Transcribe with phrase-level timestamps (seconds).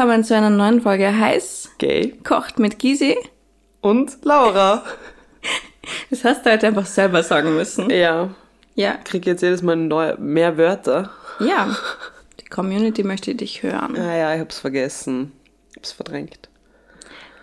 [0.00, 3.18] willkommen zu einer neuen Folge Heiß Gay kocht mit Gysi.
[3.82, 4.82] und Laura.
[6.08, 7.90] Das hast du halt einfach selber sagen müssen.
[7.90, 8.30] Ja,
[8.74, 11.10] Ja, krieg jetzt jedes Mal neu, mehr Wörter.
[11.38, 11.76] ja.
[12.40, 13.94] Die Community möchte dich hören.
[13.98, 15.32] Ah ja, ich hab's vergessen.
[15.72, 16.48] Ich hab's verdrängt.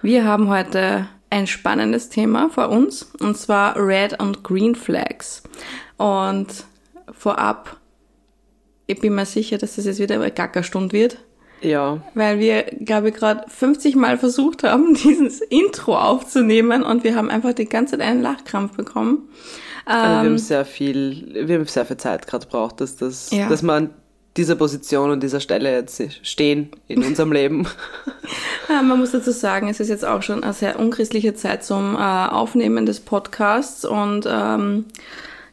[0.02, 5.44] Wir haben heute ein spannendes Thema vor uns und zwar Red und Green Flags.
[5.98, 6.48] Und
[7.12, 7.78] vorab,
[8.88, 11.18] ich bin mir sicher, dass das jetzt wieder eine Gackerstunde wird,
[11.62, 17.16] Ja, weil wir, glaube ich, gerade 50 Mal versucht haben, dieses Intro aufzunehmen und wir
[17.16, 19.28] haben einfach die ganze Zeit einen Lachkrampf bekommen.
[19.86, 23.32] also wir Ähm, haben sehr viel, wir haben sehr viel Zeit gerade braucht, dass das,
[23.32, 23.50] Ja.
[23.50, 23.90] dass wir an
[24.36, 27.68] dieser Position und dieser Stelle jetzt stehen in unserem Leben.
[28.70, 31.96] Ja, man muss dazu sagen, es ist jetzt auch schon eine sehr unchristliche Zeit zum
[31.96, 34.84] äh, Aufnehmen des Podcasts und ähm,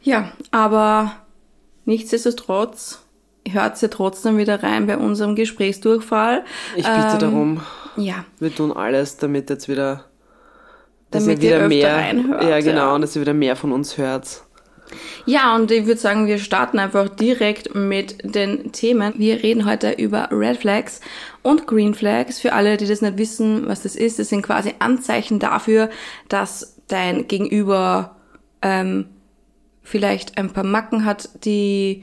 [0.03, 1.13] ja, aber
[1.85, 3.04] nichtsdestotrotz
[3.49, 6.45] hört ihr trotzdem wieder rein bei unserem Gesprächsdurchfall.
[6.77, 7.61] Ich bitte Ähm, darum,
[7.97, 10.05] Ja, wir tun alles, damit jetzt wieder,
[11.11, 12.95] dass Damit ihr ihr wieder öfter mehr, reinhört, ja genau, ja.
[12.95, 14.43] und dass ihr wieder mehr von uns hört.
[15.27, 19.15] Ja, und ich würde sagen, wir starten einfach direkt mit den Themen.
[19.17, 21.01] Wir reden heute über Red Flags
[21.43, 22.39] und Green Flags.
[22.39, 25.89] Für alle, die das nicht wissen, was das ist, das sind quasi Anzeichen dafür,
[26.29, 28.17] dass dein Gegenüber
[28.61, 29.07] ähm,
[29.83, 32.03] vielleicht ein paar Macken hat, die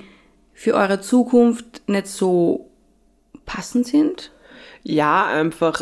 [0.54, 2.70] für eure Zukunft nicht so
[3.46, 4.32] passend sind.
[4.84, 5.82] Ja, einfach,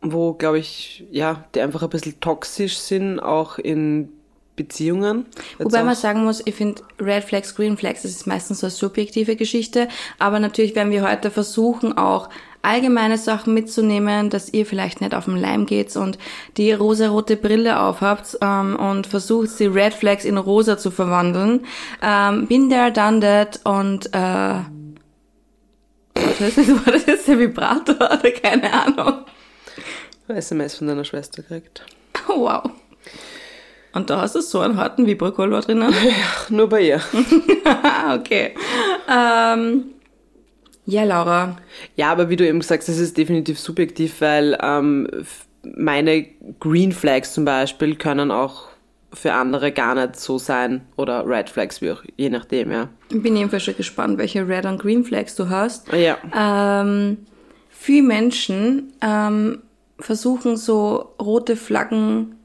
[0.00, 4.08] wo, glaube ich, ja, die einfach ein bisschen toxisch sind, auch in
[4.56, 5.26] Beziehungen.
[5.58, 5.84] Wobei auch.
[5.84, 9.36] man sagen muss, ich finde Red Flags, Green Flags, das ist meistens so eine subjektive
[9.36, 9.88] Geschichte.
[10.18, 12.28] Aber natürlich werden wir heute versuchen, auch
[12.62, 16.18] allgemeine Sachen mitzunehmen, dass ihr vielleicht nicht auf den Leim geht und
[16.56, 21.66] die rosarote Brille aufhabt ähm, und versucht, die Red Flags in rosa zu verwandeln.
[22.02, 24.60] Ähm, bin there, done that und äh,
[26.14, 26.68] was ist?
[26.86, 29.24] War das jetzt der Vibrator oder keine Ahnung?
[30.28, 31.84] SMS von deiner Schwester gekriegt.
[32.28, 32.70] Oh, wow.
[33.92, 35.94] Und da hast du so einen harten Vibrocolor drinnen.
[36.48, 37.00] Nur bei ihr.
[38.14, 38.54] Okay.
[39.08, 39.84] Ähm,
[40.84, 41.56] ja, Laura.
[41.96, 45.08] Ja, aber wie du eben gesagt hast, das ist definitiv subjektiv, weil ähm,
[45.62, 46.26] meine
[46.60, 48.68] Green Flags zum Beispiel können auch
[49.12, 52.88] für andere gar nicht so sein oder Red Flags, wie auch, je nachdem, ja.
[53.10, 55.92] Ich bin jedenfalls schon gespannt, welche Red und Green Flags du hast.
[55.92, 57.18] Ja, Ähm,
[57.68, 59.62] viele Menschen ähm,
[59.98, 62.36] versuchen so rote Flaggen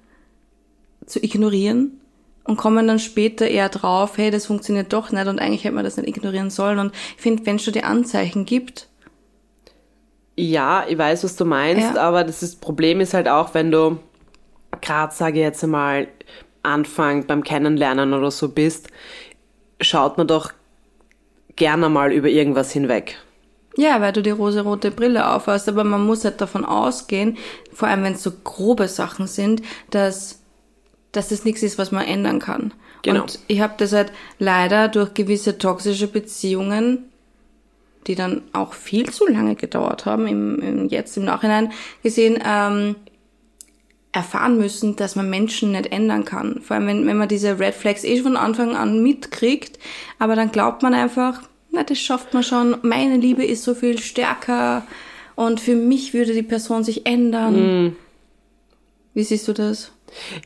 [1.06, 2.02] zu ignorieren
[2.48, 5.84] und kommen dann später eher drauf, hey, das funktioniert doch nicht und eigentlich hätte man
[5.84, 6.80] das nicht ignorieren sollen.
[6.80, 8.88] Und ich finde, wenn es schon die Anzeichen gibt,
[10.36, 12.02] ja, ich weiß, was du meinst, Ja.
[12.02, 13.98] aber das ist, Problem ist halt auch, wenn du
[14.82, 16.08] gerade, sage ich jetzt einmal,
[16.64, 18.90] Anfang beim Kennenlernen oder so bist,
[19.82, 20.52] schaut man doch
[21.56, 23.18] gerne mal über irgendwas hinweg.
[23.78, 27.38] Ja, weil du die rosarote Brille aufhast, aber man muss halt davon ausgehen,
[27.74, 30.42] vor allem wenn es so grobe Sachen sind, dass,
[31.18, 32.74] dass das nichts ist, was man ändern kann.
[33.02, 33.22] Genau.
[33.22, 37.06] Und ich habe das halt leider durch gewisse toxische Beziehungen,
[38.06, 41.72] die dann auch viel zu lange gedauert haben, im, im, jetzt im Nachhinein
[42.04, 42.96] gesehen, ähm,
[44.12, 46.62] erfahren müssen, dass man Menschen nicht ändern kann.
[46.62, 49.78] Vor allem, wenn, wenn man diese Red Flags eh von Anfang an mitkriegt,
[50.20, 54.00] aber dann glaubt man einfach, na, das schafft man schon, meine Liebe ist so viel
[54.00, 54.88] stärker
[55.36, 57.96] und für mich würde die Person sich ändern.
[59.14, 59.92] Wie siehst du das?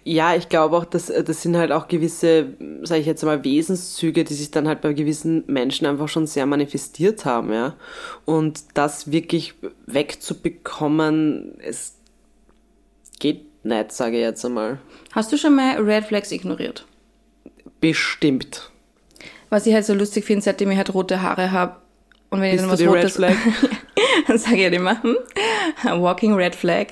[0.04, 3.44] Ja, ich glaube auch, dass äh, das sind halt auch gewisse, sage ich jetzt mal,
[3.44, 7.76] Wesenszüge, die sich dann halt bei gewissen Menschen einfach schon sehr manifestiert haben, ja.
[8.26, 9.54] Und das wirklich
[9.86, 11.96] wegzubekommen, es
[13.20, 14.80] geht nicht, sage ich jetzt einmal.
[15.12, 16.86] Hast du schon mal Red Flags ignoriert?
[17.80, 18.72] Bestimmt.
[19.50, 21.78] Was ich halt so lustig finde, seitdem ich halt rote Haare habe
[22.30, 23.36] und wenn ich Bist dann du was die Red Rotes, Flag?
[24.28, 25.18] dann sage ich halt immer, hm,
[26.02, 26.88] Walking Red Flag.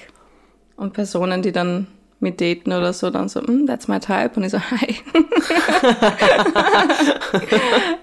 [0.75, 1.87] Und Personen, die dann
[2.21, 4.31] mit daten oder so, dann so, hm, that's my type.
[4.35, 4.87] Und ich so, hi.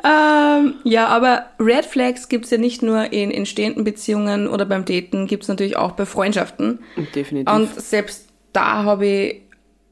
[0.05, 5.27] ähm, ja, aber Red Flags gibt's ja nicht nur in entstehenden Beziehungen oder beim Daten,
[5.27, 6.81] gibt's natürlich auch bei Freundschaften.
[7.15, 7.55] Definitiv.
[7.55, 9.43] Und selbst da habe ich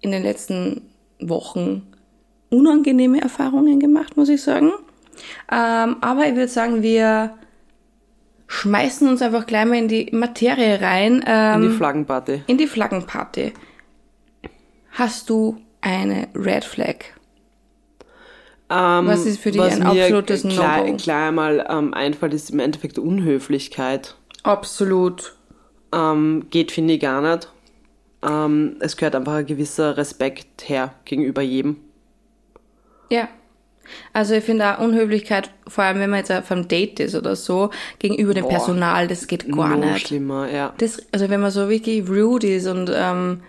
[0.01, 0.83] in den letzten
[1.21, 1.83] Wochen
[2.51, 4.71] unangenehme Erfahrungen gemacht, muss ich sagen.
[5.51, 7.35] Ähm, aber ich würde sagen, wir
[8.47, 11.25] schmeißen uns einfach gleich mal in die Materie rein.
[11.27, 12.43] Ähm, In die Flaggenparty.
[12.47, 13.53] in die Flaggenparty.
[14.95, 16.97] Hast du eine Red Flag?
[18.71, 20.97] Ähm, Was ist für dich ein absolutes klar, No-Go?
[20.97, 24.17] klar mal ähm, einfällt, ist im Endeffekt Unhöflichkeit.
[24.43, 25.35] Absolut.
[25.93, 27.51] Ähm, geht, finde ich, gar nicht.
[28.23, 31.77] Ähm, es gehört einfach ein gewisser Respekt her gegenüber jedem.
[33.11, 33.29] Ja,
[34.15, 37.37] Also ich finde auch Unhöflichkeit, vor allem wenn man jetzt auf einem Date ist oder
[37.37, 38.51] so, gegenüber dem Boah.
[38.53, 40.09] Personal, das geht gar Noch nicht.
[40.09, 40.73] schlimmer, ja.
[40.79, 43.43] Das, also wenn man so wirklich rude ist und ähm,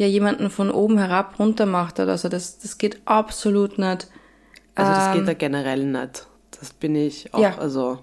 [0.00, 4.08] ja jemanden von oben herab runter macht oder so, das, das geht absolut nicht.
[4.74, 6.26] Also das geht da generell nicht.
[6.58, 7.42] Das bin ich auch, Ähm.
[7.42, 7.58] Ja.
[7.58, 7.98] also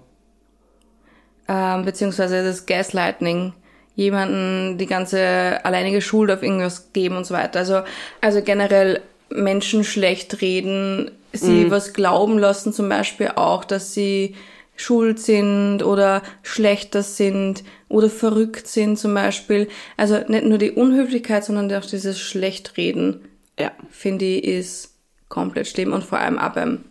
[1.48, 3.52] Ähm, beziehungsweise das Gaslighting,
[3.96, 7.58] jemanden die ganze alleinige Schuld auf irgendwas geben und so weiter.
[7.58, 7.80] Also,
[8.20, 14.36] also generell Menschen schlecht reden, sie was glauben lassen, zum Beispiel auch, dass sie
[14.76, 19.68] schuld sind oder schlechter sind oder verrückt sind zum Beispiel.
[19.96, 23.22] Also nicht nur die Unhöflichkeit, sondern auch dieses Schlechtreden,
[23.58, 23.72] ja.
[23.90, 24.94] finde ich, ist
[25.28, 26.84] komplett schlimm und vor allem auch beim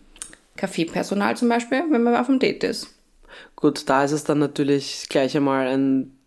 [0.56, 2.88] Kaffeepersonal zum Beispiel, wenn man auf dem Date ist.
[3.56, 6.18] Gut, da ist es dann natürlich gleich einmal ein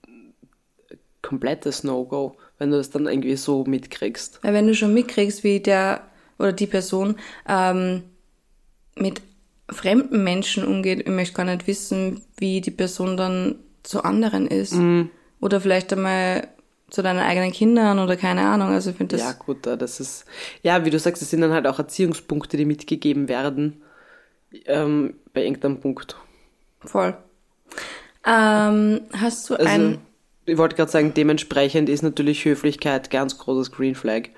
[1.22, 4.40] komplettes No-Go, wenn du das dann irgendwie so mitkriegst.
[4.42, 6.02] Weil wenn du schon mitkriegst, wie der
[6.40, 7.16] oder die Person
[7.48, 8.04] ähm,
[8.96, 9.22] mit
[9.70, 14.76] fremden Menschen umgeht, ich möchte gar nicht wissen, wie die Person dann zu anderen ist.
[15.40, 16.48] Oder vielleicht einmal
[16.90, 18.70] zu deinen eigenen Kindern oder keine Ahnung.
[18.70, 20.26] Also ich finde das Ja, gut, da, das ist,
[20.62, 23.82] ja, wie du sagst, das sind dann halt auch Erziehungspunkte, die mitgegeben werden,
[24.66, 26.18] ähm, bei irgendeinem Punkt.
[26.82, 27.16] voll.
[28.26, 30.00] Ähm, hast du Also, ein...
[30.46, 34.30] ich wollte gerade sagen, dementsprechend ist natürlich Höflichkeit ganz großes Green Flag.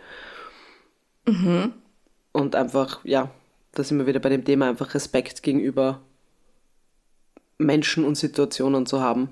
[2.34, 3.32] Und einfach, ja,
[3.72, 6.02] da sind wir wieder bei dem Thema, einfach Respekt gegenüber
[7.58, 9.30] Menschen und Situationen zu haben.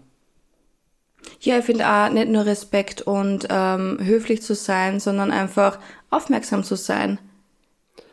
[1.39, 5.79] Ja, ich finde auch nicht nur Respekt und ähm, höflich zu sein, sondern einfach
[6.09, 7.19] aufmerksam zu sein.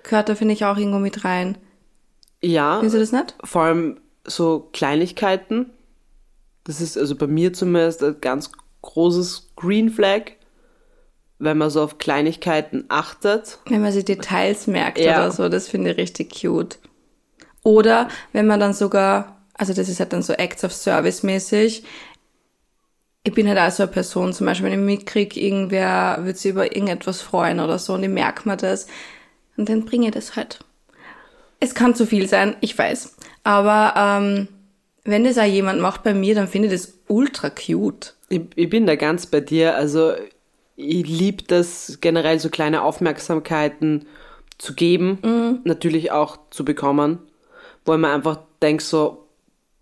[0.03, 1.57] Gehört da, finde ich, auch irgendwo mit rein.
[2.43, 3.35] Ja, Findest du das nicht?
[3.45, 5.71] vor allem so Kleinigkeiten.
[6.65, 8.53] Das ist also bei mir zumindest ein ganz
[8.83, 10.33] großes Green Flag,
[11.39, 13.59] wenn man so auf Kleinigkeiten achtet.
[13.67, 15.17] Wenn man sich Details merkt Ja.
[15.19, 16.79] oder so, das finde ich richtig cute.
[17.65, 21.85] Oder wenn man dann sogar, also das ist halt dann so Acts of Service mäßig.
[23.25, 26.53] Ich bin halt auch so eine Person, zum Beispiel, wenn ich mitkriege, irgendwer wird sich
[26.53, 28.87] über irgendetwas freuen oder so und ich merke mir das
[29.57, 30.61] und dann bringe ich das halt.
[31.61, 33.17] Es kann zu viel sein, ich weiß.
[33.43, 34.49] Aber ähm,
[35.05, 38.15] wenn das auch jemand macht bei mir, dann finde ich das ultra cute.
[38.29, 39.75] Ich, ich bin da ganz bei dir.
[39.75, 40.13] Also
[40.77, 44.07] ich liebe das generell so kleine Aufmerksamkeiten
[44.59, 45.19] zu geben,
[45.65, 47.19] natürlich auch zu bekommen,
[47.85, 49.28] wo man einfach denkt so,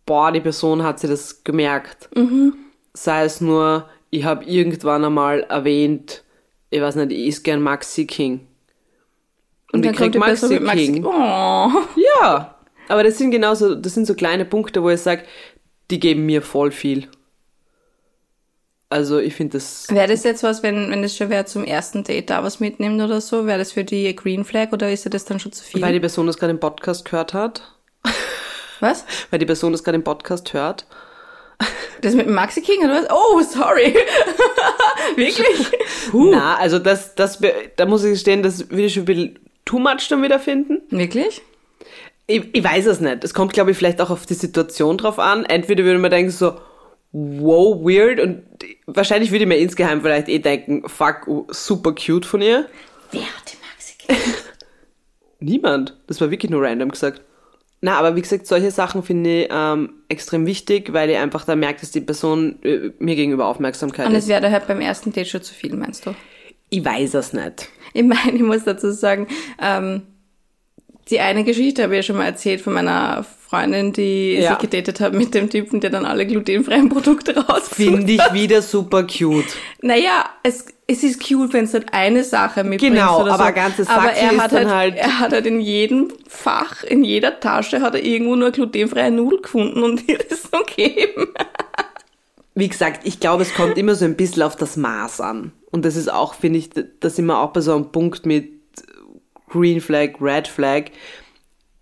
[0.07, 2.09] boah, die Person hat sich das gemerkt.
[2.95, 6.23] Sei es nur, ich habe irgendwann einmal erwähnt,
[6.71, 8.47] ich weiß nicht, ich is gern Maxi King.
[9.73, 11.05] Und, ich krieg Maxi mit Maxi King.
[11.05, 11.71] Oh.
[11.97, 12.57] Ja,
[12.89, 15.25] aber das sind genauso, das sind so kleine Punkte, wo ich sage,
[15.91, 17.09] die geben mir voll viel.
[18.89, 22.05] Also ich finde das Wäre das jetzt was, wenn, wenn das schon wer zum ersten
[22.05, 23.45] Date da was mitnimmt oder so?
[23.45, 25.83] Wäre das für die Green Flag oder ist das dann schon zu viel?
[25.83, 27.76] Weil die Person das gerade im Podcast gehört hat.
[28.87, 29.05] Was?
[29.31, 30.87] Weil die Person das gerade im Podcast hört.
[32.03, 33.11] Das mit dem Maxi King oder was?
[33.11, 33.97] Oh, sorry.
[35.17, 35.73] Wirklich?
[36.13, 37.41] Na, also das, das,
[37.77, 40.83] da muss ich gestehen, das würde ich schon ein bisschen too much dann wieder finden.
[40.91, 41.43] Wirklich?
[42.27, 43.25] Ich, ich weiß es nicht.
[43.25, 45.45] Es kommt, glaube ich, vielleicht auch auf die Situation drauf an.
[45.45, 46.59] Entweder würde man denken so,
[47.13, 48.21] wow, weird.
[48.21, 48.43] Und
[48.87, 52.69] wahrscheinlich würde ich mir insgeheim vielleicht eh denken, fuck, oh, super cute von ihr.
[53.13, 54.35] Wer hat den Maxi King?
[55.41, 55.97] Niemand.
[56.09, 57.23] Das war wirklich nur random gesagt.
[57.83, 61.55] Na, aber wie gesagt, solche Sachen finde ich ähm, extrem wichtig, weil ich einfach da
[61.57, 65.29] merke, dass die Person äh, mir gegenüber Aufmerksamkeit Und es wäre daher beim ersten Date
[65.29, 66.15] schon zu viel, meinst du?
[66.71, 67.69] Ich weiß es nicht.
[67.93, 69.27] Ich meine, ich muss dazu sagen,
[69.61, 70.03] ähm,
[71.11, 74.51] die eine Geschichte habe ich ja schon mal erzählt von meiner Freundin, die Ja.
[74.51, 78.61] sich gedatet hat mit dem Typen, der dann alle glutenfreien Produkte rausgesucht Finde ich wieder
[78.63, 79.47] super cute.
[79.83, 83.49] Naja, es, es ist cute, wenn es halt eine Sache mitbringt Genau, oder aber so.
[83.49, 86.13] ein ganzes Aber Sackchen er ist hat dann halt, halt- er hat halt in jedem
[86.29, 90.59] Fach, in jeder Tasche hat er irgendwo nur glutenfreie Nudel gefunden und ihr das so
[90.65, 91.29] gegeben.
[92.55, 95.53] Wie gesagt, ich glaube, es kommt immer so ein bisschen auf das Maß an.
[95.71, 98.51] Und das ist auch, finde ich, da sind wir auch bei so einem Punkt mit
[99.51, 100.85] Green Flag, Red Flag.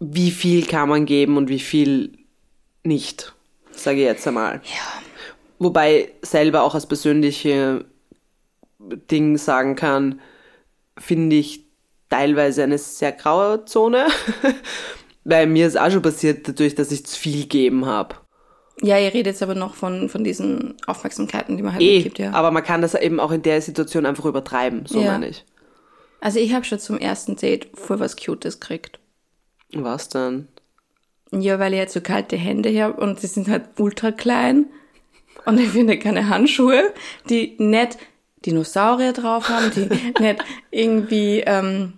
[0.00, 2.18] Wie viel kann man geben und wie viel
[2.82, 3.32] nicht,
[3.70, 4.54] sage ich jetzt einmal.
[4.64, 5.02] Ja.
[5.60, 7.84] Wobei selber auch als persönliche
[9.10, 10.20] Ding sagen kann,
[10.98, 11.64] finde ich
[12.10, 14.06] teilweise eine sehr graue Zone.
[15.24, 18.16] Weil mir ist auch schon passiert, dadurch, dass ich zu viel gegeben habe.
[18.82, 22.18] Ja, ihr redet jetzt aber noch von, von diesen Aufmerksamkeiten, die man halt Eh, mitgibt,
[22.18, 22.32] ja.
[22.32, 25.12] aber man kann das eben auch in der Situation einfach übertreiben, so Ja.
[25.12, 25.44] meine ich.
[26.20, 28.98] Also ich habe schon zum ersten Date voll was Cutes gekriegt.
[29.72, 30.48] Was denn?
[31.30, 34.66] Ja, weil ich jetzt so kalte Hände habe und sie sind halt ultra klein.
[35.46, 36.92] Und ich finde keine Handschuhe,
[37.30, 37.98] die nicht
[38.46, 39.88] Dinosaurier drauf haben, die
[40.22, 41.94] nicht irgendwie ähm,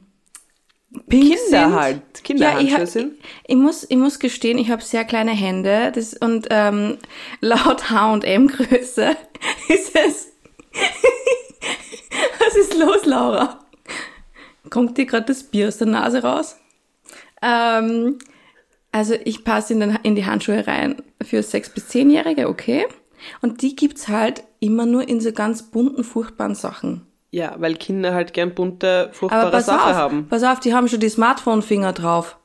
[1.09, 1.75] pink Kinder sind.
[1.75, 3.13] halt, Ja, ich, Kinderhandschuhe hab- sind.
[3.19, 6.99] ich, ich muss, ich muss gestehen, ich habe sehr kleine Hände das, und ähm,
[7.41, 9.17] laut H&M Größe
[9.69, 10.33] ist es...
[12.39, 13.59] Was ist los, Laura?
[14.71, 16.57] Kommt dir gerade das Bier aus der Nase raus?
[17.43, 18.19] Ähm,
[18.93, 22.87] also ich passe in, den, in die Handschuhe rein für 6- bis 10-Jährige, okay?
[23.43, 27.07] Und die gibt's halt immer nur in so ganz bunten, furchtbaren Sachen.
[27.31, 30.27] Ja, weil Kinder halt gern bunte, Aber furchtbare pass Sachen auf, haben.
[30.29, 32.39] pass auf, die haben schon die Smartphone-Finger drauf.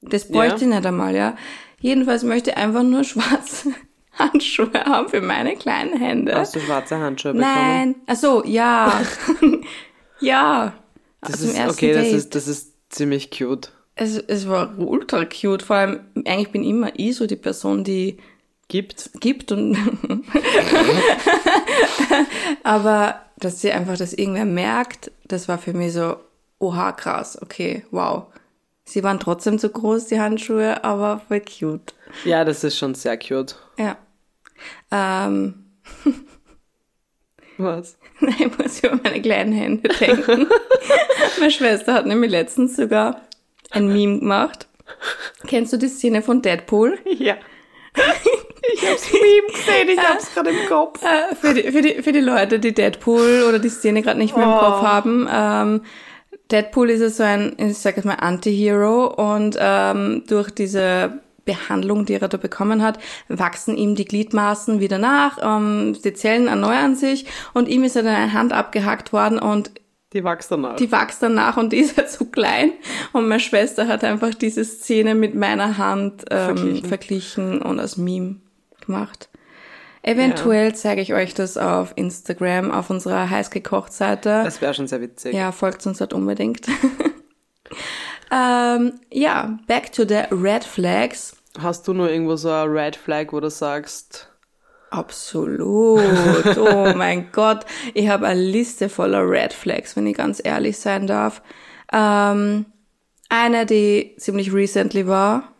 [0.00, 0.70] Das bräuchte Ja.
[0.70, 1.36] ich nicht einmal, ja.
[1.80, 3.72] Jedenfalls möchte ich einfach nur schwarze
[4.18, 6.34] Handschuhe haben für meine kleinen Hände.
[6.34, 7.52] Hast du schwarze Handschuhe bekommen?
[7.54, 9.00] Nein, ach so, ja.
[10.20, 10.72] ja.
[11.20, 12.14] Das Zum ist, okay, das Date.
[12.14, 13.72] ist, das ist ziemlich cute.
[13.94, 15.62] Es, es war ultra cute.
[15.62, 18.18] Vor allem, eigentlich bin immer ich so die Person, die
[18.68, 19.10] Gibt.
[19.20, 19.76] gibt und
[22.62, 26.16] aber dass sie einfach das irgendwer merkt, das war für mich so
[26.58, 28.24] oha krass, okay, wow.
[28.86, 31.94] Sie waren trotzdem zu groß die Handschuhe, aber voll cute.
[32.24, 33.56] Ja, das ist schon sehr cute.
[33.78, 33.96] Ja.
[34.90, 35.64] Ähm,
[37.56, 37.98] Was?
[38.20, 40.46] ich muss über meine kleinen Hände denken.
[41.38, 43.20] meine Schwester hat nämlich letztens sogar
[43.70, 44.68] ein Meme gemacht.
[45.46, 46.98] Kennst du die Szene von Deadpool?
[47.04, 47.36] Ja.
[48.72, 51.00] Ich hab's Meme gesehen, ich hab's gerade im Kopf.
[51.02, 54.36] Äh, für, die, für, die, für die Leute, die Deadpool oder die Szene gerade nicht
[54.36, 54.58] mehr im Oh.
[54.58, 55.80] Kopf haben, ähm,
[56.50, 62.04] Deadpool ist ja so ein, ich sag jetzt mal, Anti-Hero und ähm, durch diese Behandlung,
[62.06, 66.96] die er da bekommen hat, wachsen ihm die Gliedmaßen wieder nach, ähm, die Zellen erneuern
[66.96, 69.70] sich und ihm ist ja dann eine Hand abgehackt worden und
[70.12, 70.76] Die wächst danach.
[70.76, 72.72] die wächst dann nach und die ist halt so klein.
[73.12, 76.88] Und meine Schwester hat einfach diese Szene mit meiner Hand ähm, verglichen.
[76.88, 77.62] Verglichen.
[77.62, 78.36] und als Meme
[78.86, 79.28] gemacht.
[80.02, 84.42] Eventuell zeige ich euch das auf Instagram, auf unserer heißgekocht-Seite.
[84.44, 85.34] das wäre schon sehr witzig.
[85.34, 86.66] Ja, folgt uns dort unbedingt.
[88.30, 91.36] ähm, ja, back to the red flags.
[91.58, 94.28] Hast du nur irgendwo so eine Red Flag, wo du sagst,
[94.94, 96.00] Absolut.
[96.56, 97.64] Oh mein Gott.
[97.94, 101.42] Ich habe eine Liste voller Red Flags, wenn ich ganz ehrlich sein darf.
[101.92, 102.66] Ähm,
[103.28, 105.53] eine, die ziemlich recently war.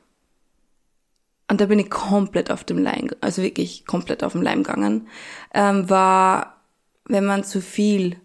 [1.55, 5.07] Und da bin ich komplett auf dem Leim, also wirklich komplett auf dem Leim gegangen,
[5.55, 6.61] ähm, war,
[7.05, 8.17] wenn man zu viel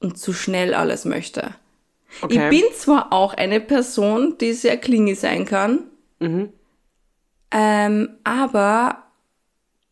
[0.00, 1.54] und zu schnell alles möchte.
[2.20, 5.84] okay, Ich bin zwar auch eine Person, die sehr klingy sein kann,
[7.52, 9.04] ähm, aber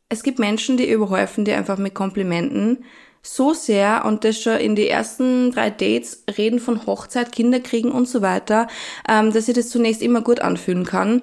[0.08, 2.84] es gibt Menschen, die überhäufen die einfach mit Komplimenten
[3.22, 8.08] so sehr und das schon in die ersten drei Dates reden von Hochzeit, Kinderkriegen und
[8.08, 8.68] so weiter,
[9.08, 11.22] ähm, dass ich das zunächst immer gut anfühlen kann.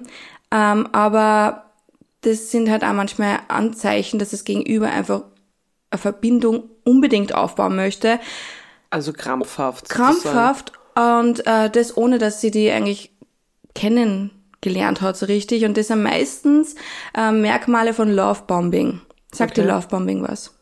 [0.54, 1.64] Ähm, aber
[2.20, 5.24] das sind halt auch manchmal Anzeichen, dass das Gegenüber einfach
[5.90, 8.20] eine Verbindung unbedingt aufbauen möchte,
[8.90, 9.88] also krampfhaft.
[9.88, 13.10] krampfhaft und äh, das ohne, dass sie die eigentlich
[13.74, 15.64] kennengelernt hat so richtig.
[15.64, 16.76] Und das sind meistens
[17.16, 19.00] äh, Merkmale von Lovebombing.
[19.32, 19.62] Sagt Okay.
[19.62, 20.53] dir Lovebombing was?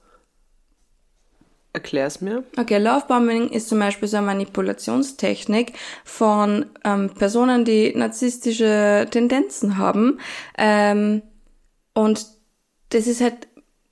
[1.74, 2.44] Erklär's mir.
[2.58, 5.72] Okay, Lovebombing ist zum Beispiel so eine Manipulationstechnik
[6.04, 10.18] von ähm, Personen, die narzisstische Tendenzen haben.
[10.58, 11.22] Ähm,
[11.94, 12.26] und
[12.90, 13.48] das ist halt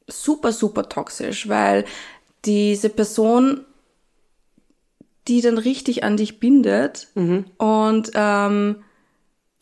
[0.06, 1.86] super, super toxisch, weil
[2.44, 3.64] diese Person,
[5.28, 8.82] die dann richtig an dich bindet und ähm,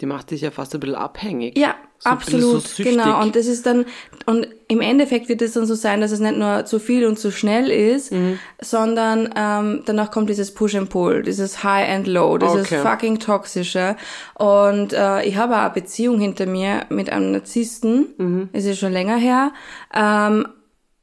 [0.00, 1.56] Die macht dich ja fast ein bisschen abhängig.
[1.58, 3.20] ja, So- absolut, so genau.
[3.20, 3.84] Und das ist dann,
[4.26, 7.18] und im Endeffekt wird es dann so sein, dass es nicht nur zu viel und
[7.18, 8.38] zu schnell ist, Mhm.
[8.60, 12.78] sondern ähm, danach kommt dieses Push and Pull, dieses High and Low, dieses Okay.
[12.82, 13.96] fucking toxische.
[14.34, 18.48] Und äh, ich habe auch eine Beziehung hinter mir mit einem Narzissten, Mhm.
[18.52, 19.50] es ist schon länger her.
[19.92, 20.46] Ähm,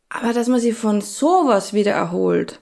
[0.08, 2.62] aber dass man sich von sowas wieder erholt,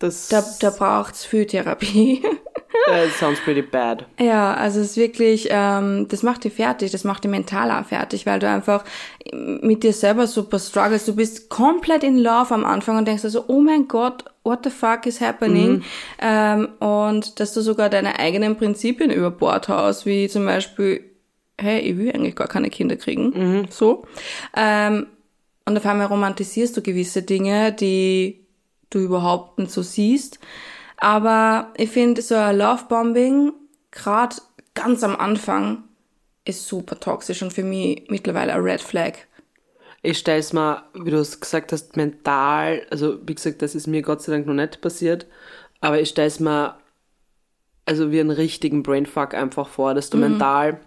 [0.00, 2.22] Das da, da braucht's viel Therapie.
[2.92, 4.06] äh, sounds pretty bad.
[4.18, 7.86] Ja, also es ist wirklich, ähm, das macht dich fertig, das macht dich mental auch
[7.86, 8.84] fertig, weil du einfach
[9.32, 11.06] mit dir selber super struggles.
[11.06, 14.70] Du bist komplett in Love am Anfang und denkst also, oh mein Gott, what the
[14.70, 15.82] fuck is happening?
[16.20, 21.04] Ähm, und dass du sogar deine eigenen Prinzipien über Bord haust, wie zum Beispiel,
[21.58, 24.04] hey, ich will eigentlich gar keine Kinder kriegen, so.
[24.56, 25.06] Ähm,
[25.64, 28.40] und auf einmal romantisierst du gewisse Dinge, die
[28.90, 30.38] du überhaupt nicht so siehst.
[31.02, 33.52] Aber ich finde, so ein Lovebombing,
[33.90, 34.36] gerade
[34.74, 35.82] ganz am Anfang,
[36.44, 39.14] ist super toxisch und für mich mittlerweile ein Red Flag.
[40.02, 44.00] Ich stell's mal, wie du es gesagt hast, mental, also wie gesagt, das ist mir
[44.02, 45.26] Gott sei Dank noch nicht passiert,
[45.80, 46.76] aber ich stell's mal
[47.84, 50.80] also wie einen richtigen Brainfuck einfach vor, dass du mental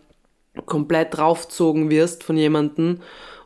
[0.65, 3.01] komplett draufgezogen wirst von jemandem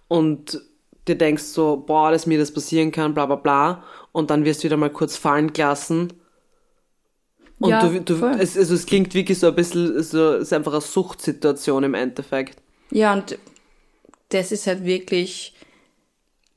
[0.08, 0.62] und
[1.08, 4.62] dir denkst so, boah, dass mir das passieren kann, bla bla bla, und dann wirst
[4.62, 6.14] du wieder mal kurz fallen gelassen
[7.60, 8.38] Und Ja, du, du, voll.
[8.40, 11.94] es, also es klingt wirklich so ein bisschen, so, es ist einfach eine Suchtsituation im
[11.94, 12.62] Endeffekt.
[12.92, 13.38] Ja, und
[14.30, 15.54] das ist halt wirklich,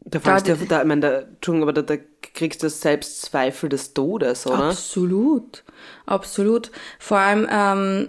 [0.04, 2.02] Da fällst du Da- ich meine, da, Entschuldigung, aber da, da
[2.34, 4.68] kriegst du Selbstzweifel des Todes, oder?
[4.68, 5.64] Absolut,
[6.06, 6.70] absolut.
[6.98, 8.08] Vor allem ähm,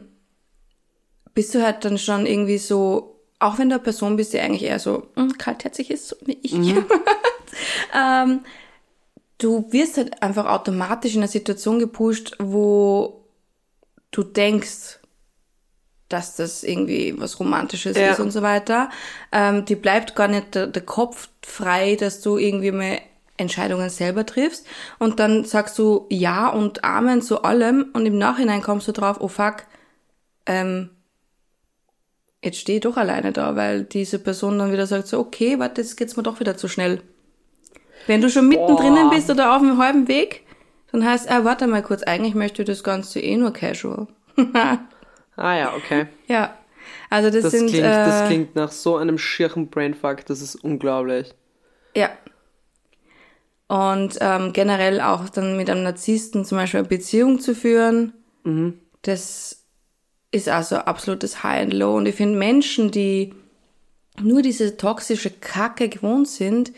[1.34, 4.64] bist du halt dann schon irgendwie so, auch wenn du eine Person bist, die eigentlich
[4.64, 6.54] eher so mm, kaltherzig ist, so wie ich.
[7.96, 8.42] ähm,
[9.38, 13.26] du wirst halt einfach automatisch in eine Situation gepusht, wo
[14.12, 15.00] du denkst,
[16.10, 18.12] dass das irgendwie was Romantisches Ja.
[18.12, 18.90] ist und so weiter.
[19.32, 23.00] Ähm, die bleibt gar nicht der, der Kopf frei, dass du irgendwie mal
[23.38, 24.66] Entscheidungen selber triffst.
[25.00, 29.18] Und dann sagst du Ja und Amen zu allem und im Nachhinein kommst du drauf,
[29.22, 29.64] oh fuck,
[30.46, 30.92] ähm,
[32.44, 35.82] jetzt stehe ich doch alleine da, weil diese Person dann wieder sagt so, okay, warte,
[35.82, 37.02] jetzt geht's mir doch wieder zu schnell.
[38.08, 39.10] Wenn du schon mittendrin Boah.
[39.10, 40.42] bist oder auf dem halben Weg,
[40.92, 44.08] dann heißt, ah, warte mal kurz, eigentlich möchte ich das Ganze eh nur casual.
[45.36, 46.06] Ah ja, okay.
[46.28, 46.54] Ja.
[47.10, 50.56] Also das, Das, sind klingt, äh, das klingt nach so einem schirchen Brainfuck, das ist
[50.56, 51.34] unglaublich.
[51.96, 52.10] ja.
[53.68, 58.14] Und ähm, generell auch dann mit einem Narzissten zum Beispiel eine Beziehung zu führen,
[59.02, 59.64] das
[60.32, 61.96] ist also absolutes High and Low.
[61.96, 63.34] Und ich finde Menschen, die
[64.22, 66.74] nur diese toxische Kacke gewohnt sind,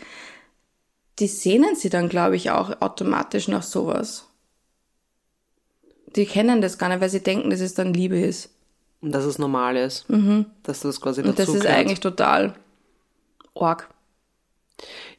[1.18, 4.28] die sehnen sie dann, glaube ich, auch automatisch nach sowas.
[6.14, 8.50] Die kennen das gar nicht, weil sie denken, dass es dann Liebe ist.
[9.00, 10.06] Und dass es normal ist.
[10.62, 11.28] Dass das quasi Mhm.
[11.28, 11.78] Und das dazu ist gehört.
[11.78, 12.54] eigentlich total
[13.54, 13.88] arg.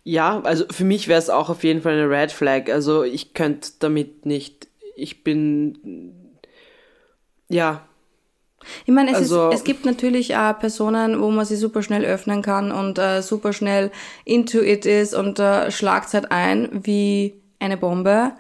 [0.03, 2.69] Ja, also für mich wäre es auch auf jeden Fall eine Red Flag.
[2.69, 4.67] Also ich könnte damit nicht.
[4.95, 6.39] Ich bin.
[7.49, 7.86] Ja,
[8.85, 12.03] Ich meine, es, Also- ist, es gibt natürlich auch Personen, wo man sie super schnell
[12.05, 13.91] öffnen kann und äh, super schnell
[14.25, 18.31] into it ist und äh, schlagt halt ein wie eine Bombe.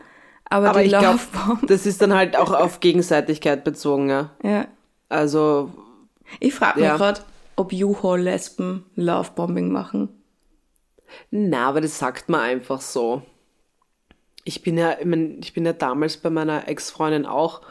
[0.49, 1.19] Aber, aber die ich glaube,
[1.67, 4.31] das ist dann halt auch auf Gegenseitigkeit bezogen, ja.
[4.43, 4.65] Ja.
[5.09, 5.71] Also,
[6.39, 6.97] Ich frage mich Ja.
[6.97, 7.21] gerade,
[7.55, 10.09] ob U-Haul-Lesben Lovebombing machen.
[11.31, 13.21] na, aber das sagt man einfach so.
[14.43, 17.61] Ich bin ja, ich, mein, ich bin ja damals bei meiner Ex-Freundin auch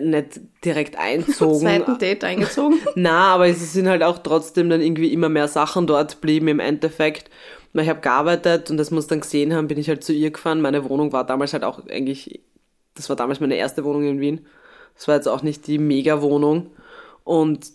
[0.00, 1.60] nicht direkt einzogen.
[1.60, 2.78] Zweiten Date eingezogen.
[2.94, 6.60] Na, aber es sind halt auch trotzdem dann irgendwie immer mehr Sachen dort blieben im
[6.60, 7.30] Endeffekt.
[7.72, 10.30] Weil ich habe gearbeitet und das muss dann gesehen haben, bin ich halt zu ihr
[10.30, 10.60] gefahren.
[10.60, 12.40] Meine Wohnung war damals halt auch eigentlich,
[12.94, 14.46] das war damals meine erste Wohnung in Wien.
[14.94, 16.70] Das war jetzt auch nicht die Mega-Wohnung.
[17.24, 17.66] Und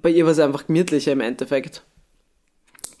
[0.00, 1.82] bei ihr war es einfach gemütlicher im Endeffekt.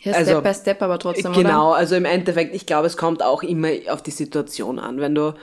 [0.00, 1.78] Ja, Also, Step by Step, aber trotzdem, Genau, oder?
[1.78, 5.00] also im Endeffekt, ich glaube, es kommt auch immer auf die Situation an.
[5.00, 5.34] Wenn du,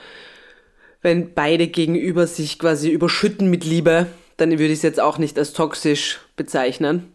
[1.02, 4.06] wenn beide gegenüber sich quasi überschütten mit Liebe,
[4.36, 7.12] dann würde ich es jetzt auch nicht als toxisch bezeichnen.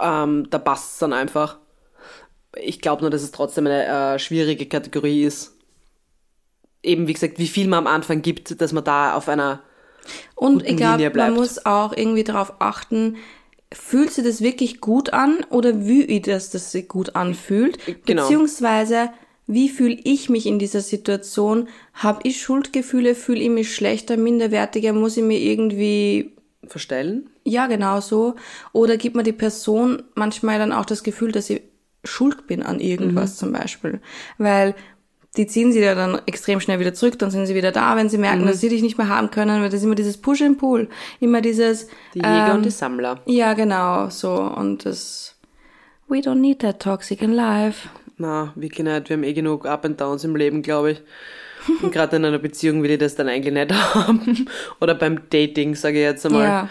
[0.00, 1.58] Ähm, da passt es dann einfach.
[2.56, 5.54] Ich glaube nur, dass es trotzdem eine äh, schwierige Kategorie ist.
[6.82, 9.60] Eben, wie gesagt, wie viel man am Anfang gibt, dass man da auf einer
[10.36, 13.16] Und ich glaube, man muss auch irgendwie darauf achten,
[13.72, 17.78] fühlt sich das wirklich gut an oder wie ich das, das sich gut anfühlt?
[18.06, 18.22] Genau.
[18.22, 19.10] Beziehungsweise,
[19.48, 21.68] wie fühle ich mich in dieser Situation?
[21.94, 23.14] Habe ich Schuldgefühle?
[23.14, 24.92] Fühle ich mich schlechter, minderwertiger?
[24.92, 27.30] Muss ich mir irgendwie verstellen.
[27.44, 28.34] ja, genau so.
[28.72, 31.62] Oder gibt mir die Person manchmal dann auch das Gefühl, dass ich
[32.04, 34.00] schuld bin an irgendwas zum Beispiel.
[34.36, 34.74] Weil
[35.36, 38.08] die ziehen sie ja dann extrem schnell wieder zurück, dann sind sie wieder da, wenn
[38.08, 40.42] sie merken, dass sie dich nicht mehr haben können, weil das ist immer dieses Push
[40.42, 40.88] and Pull.
[41.20, 43.20] Immer dieses, Die Jäger ähm, und die Sammler.
[43.26, 44.32] ja, genau, so.
[44.34, 45.36] Und das,
[46.08, 47.88] we don't need that toxic in life.
[48.18, 49.08] Na, wirklich nicht.
[49.08, 51.02] Wir haben eh genug Up and Downs im Leben, glaube ich.
[51.82, 54.48] Und gerade in einer Beziehung will ich das dann eigentlich nicht haben.
[54.80, 56.44] Oder beim Dating, sage ich jetzt einmal.
[56.44, 56.68] Ja.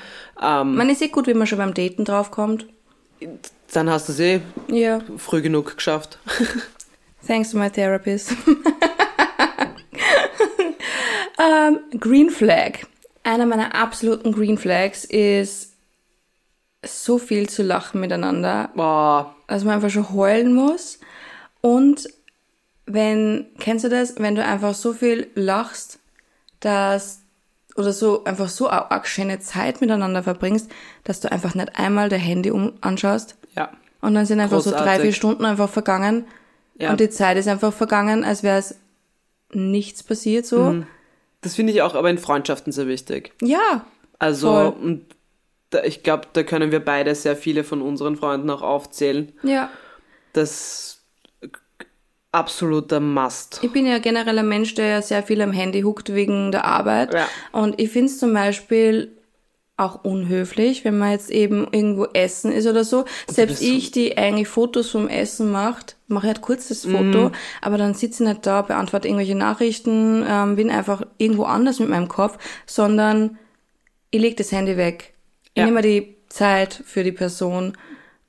[0.62, 2.66] Ähm, Man ist eh gut, wenn man schon beim Daten draufkommt.
[3.74, 5.00] dann hast du es eh Ja.
[5.18, 6.20] früh genug geschafft.
[7.28, 8.32] Thanks to my therapist.
[11.40, 12.80] ähm, Green Flag.
[13.24, 15.74] Einer meiner absoluten Green Flags ist
[16.86, 21.00] so viel zu lachen miteinander, Boah, dass man einfach schon heulen muss.
[21.62, 22.08] Und
[22.86, 26.00] wenn, kennst du das, wenn du einfach so viel lachst,
[26.60, 27.22] dass,
[27.76, 30.72] oder so, einfach so eine arg schöne Zeit miteinander verbringst,
[31.04, 33.36] dass du einfach nicht einmal dein Handy um, anschaust.
[33.56, 33.72] ja.
[34.00, 35.02] Und dann sind einfach so drei, Großartig.
[35.02, 36.26] vier Stunden einfach vergangen.
[36.78, 36.92] Ja.
[36.92, 38.76] Und die Zeit ist einfach vergangen, als wäre es
[39.52, 40.60] nichts passiert so.
[40.60, 40.88] Mhm.
[41.42, 43.34] Das finde ich auch aber in Freundschaften sehr wichtig.
[43.42, 43.86] Ja.
[44.20, 44.68] Also, Voll.
[44.68, 45.06] und
[45.72, 49.34] da, ich glaube, da können wir beide sehr viele von unseren Freunden auch aufzählen.
[49.42, 49.70] Ja.
[50.34, 50.97] Das
[52.38, 53.60] absoluter Must.
[53.64, 56.66] Ich bin ja generell ein Mensch, der ja sehr viel am Handy huckt wegen der
[56.66, 57.14] Arbeit.
[57.14, 57.28] Ja.
[57.52, 59.12] Und ich finde es zum Beispiel
[59.76, 63.06] auch unhöflich, wenn man jetzt eben irgendwo essen ist oder so.
[63.28, 67.94] Selbst ich, die eigentlich Fotos vom Essen macht, mache halt kurz das Foto, aber dann
[67.94, 72.40] sitze ich nicht da, beantworte irgendwelche Nachrichten, ähm, bin einfach irgendwo anders mit meinem Kopf,
[72.66, 73.38] sondern
[74.10, 75.14] ich leg das Handy weg.
[75.54, 75.66] Ich Ja.
[75.66, 77.78] nehme mir die Zeit für die Person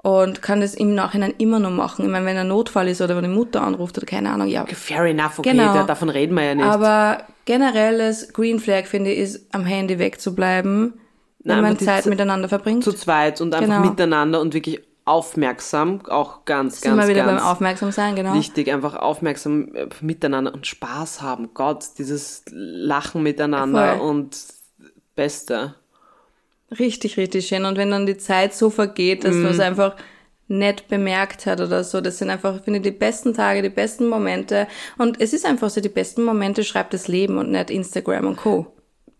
[0.02, 2.04] und kann das im Nachhinein immer noch machen.
[2.04, 4.64] Ich meine, wenn ein Notfall ist oder wenn die Mutter anruft oder keine Ahnung, ja,
[4.66, 5.74] Fair enough, okay, Genau.
[5.74, 6.64] da, davon reden wir ja nicht.
[6.64, 10.94] aber generelles Green Flag, finde ich, ist am Handy wegzubleiben,
[11.40, 12.84] wenn man Zeit Ze- miteinander verbringt.
[12.84, 13.88] zu zweit und einfach Genau.
[13.90, 18.34] miteinander und wirklich aufmerksam, auch ganz, Sind ganz, wir wieder ganz beim Aufmerksam sein, genau.
[18.34, 21.54] wichtig, einfach aufmerksam äh, miteinander und Spaß haben.
[21.54, 24.06] Gott, dieses Lachen miteinander Voll.
[24.08, 24.36] und
[25.16, 25.74] Beste.
[26.76, 27.64] Richtig, richtig schön.
[27.64, 29.42] Und wenn dann die Zeit so vergeht, dass Mhm.
[29.42, 29.96] man es einfach
[30.48, 34.08] nicht bemerkt hat oder so, das sind einfach, finde ich, die besten Tage, die besten
[34.08, 34.66] Momente.
[34.96, 38.36] Und es ist einfach so, die besten Momente schreibt das Leben und nicht Instagram und
[38.36, 38.66] Co.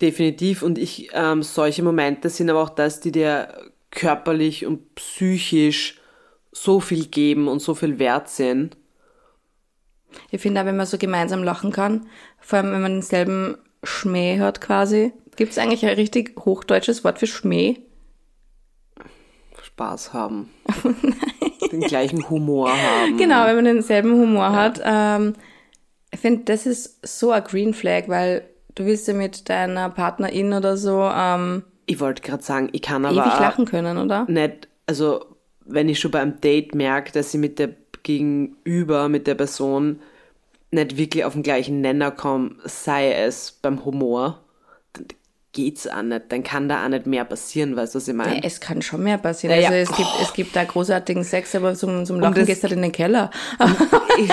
[0.01, 0.63] Definitiv.
[0.63, 3.49] Und ich, ähm, solche Momente sind aber auch das, die dir
[3.91, 6.01] körperlich und psychisch
[6.53, 8.77] so viel geben und so viel wert sind.
[10.31, 12.07] Ich finde auch, wenn man so gemeinsam lachen kann,
[12.41, 15.13] vor allem wenn man denselben Schmäh hat quasi.
[15.39, 17.77] Gibt es eigentlich ein richtig hochdeutsches Wort für Schmäh?
[19.63, 20.51] Spaß haben.
[21.71, 23.17] Den gleichen Humor haben.
[23.19, 24.81] Genau, wenn man denselben Humor hat.
[24.85, 25.35] Ähm,
[26.11, 30.55] ich finde, das ist so ein Green Flag, weil du willst ja mit deiner Partnerin
[30.55, 34.25] oder so ähm, Ich wollte gerade sagen, ich kann aber ewig lachen können, oder?
[34.29, 35.25] nicht, also
[35.65, 40.01] wenn ich schon beim Date merke, dass ich mit der Gegenüber, mit der Person
[40.73, 44.41] nicht wirklich auf den gleichen Nenner komme, sei es beim Humor,
[45.53, 46.25] geht's auch nicht.
[46.29, 48.37] Dann kann da auch nicht mehr passieren, weißt du, was ich meine?
[48.37, 49.57] Ja, es kann schon mehr passieren.
[49.57, 49.71] Ja, ja.
[49.71, 52.77] Also es gibt, es gibt da großartigen Sex, aber zum, zum Lachen gehst du halt
[52.77, 53.31] in den Keller.
[54.19, 54.31] Ich,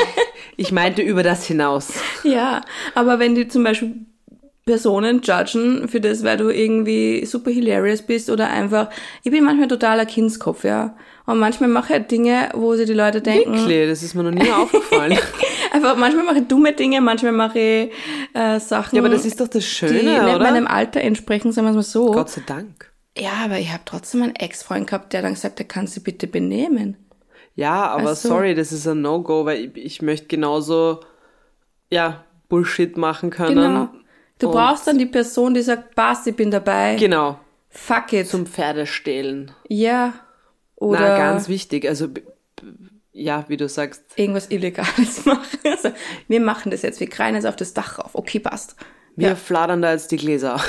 [0.58, 1.94] ich meinte über das hinaus.
[2.24, 2.62] ja,
[2.94, 4.06] aber wenn die zum Beispiel
[4.66, 8.90] Personen judgen für das, weil du irgendwie super hilarious bist oder einfach,
[9.22, 10.96] ich bin manchmal totaler Kindskopf, ja.
[11.28, 14.24] Und manchmal mache ich halt Dinge, wo sich die Leute denken, Wirklich, das ist mir
[14.24, 15.18] noch nie aufgefallen.
[15.72, 17.92] einfach manchmal mache ich dumme Dinge, manchmal mache ich
[18.34, 20.40] äh, Sachen, Ja, aber das ist doch das die Schöne, nicht oder?
[20.40, 22.12] meinem Alter entsprechen, sagen wir es mal so.
[22.12, 22.92] Gott sei Dank.
[23.16, 26.04] Ja, aber ich habe trotzdem einen Ex-Freund gehabt, der dann gesagt hat, der kann sich
[26.04, 26.98] bitte benehmen.
[27.54, 28.30] Ja, aber Ach so.
[28.30, 31.02] sorry, das ist ein No-Go, weil ich, ich möchte genauso,
[31.92, 33.56] ja, Bullshit machen können.
[33.56, 33.90] Genau.
[34.40, 36.96] Du Und- brauchst dann die Person, die sagt, passt, ich bin dabei.
[36.98, 37.40] Genau.
[37.70, 38.28] Fuck it.
[38.28, 39.52] Zum Pferdestehlen.
[39.70, 40.14] ja.
[40.78, 41.88] Oder Na, ganz wichtig.
[41.88, 42.10] Also,
[43.14, 45.58] ja, wie du sagst, irgendwas Illegales machen.
[45.64, 45.92] Also,
[46.28, 48.12] wir machen das jetzt, wir kreien jetzt auf das Dach rauf.
[48.14, 48.76] Okay, passt.
[49.16, 50.60] wir fladern da jetzt die Gläser.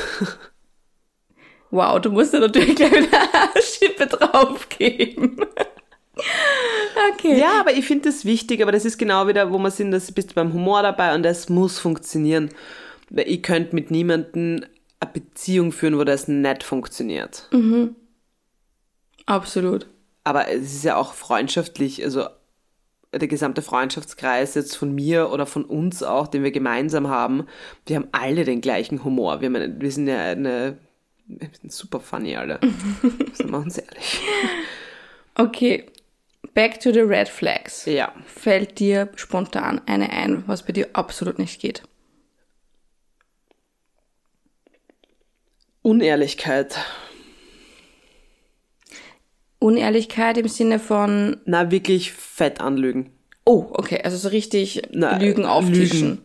[1.73, 5.41] Wow, du musst da natürlich gleich wieder eine Schippe draufgeben.
[7.13, 7.39] okay.
[7.41, 10.13] Ja, aber ich finde das wichtig, aber das ist genau wieder, wo wir sind, das
[10.13, 12.51] bist du beim Humor dabei und das muss funktionieren.
[13.11, 14.65] Weil ich könnte mit niemandem
[15.01, 17.49] eine Beziehung führen, wo das nicht funktioniert.
[19.27, 19.87] Absolut.
[20.25, 22.27] Aber es ist ja auch freundschaftlich, also
[23.13, 27.47] der gesamte Freundschaftskreis jetzt von mir oder von uns auch, den wir gemeinsam haben,
[27.87, 29.41] wir haben alle den gleichen Humor.
[29.41, 30.79] Wir, haben wir sind ja eine,
[31.27, 32.61] wir sind super funny alle.
[33.33, 34.21] Sind wir uns ehrlich.
[35.35, 35.87] Okay.
[36.55, 37.85] Back to the red flags.
[37.85, 38.13] Ja.
[38.25, 41.83] Fällt dir spontan eine ein, was bei dir absolut nicht geht?
[45.87, 46.77] Unehrlichkeit.
[49.61, 53.11] Unehrlichkeit im Sinne von, Na, wirklich fett anlügen.
[53.45, 56.09] oh, okay, also so richtig Na, Lügen auftischen.
[56.09, 56.23] Lügen.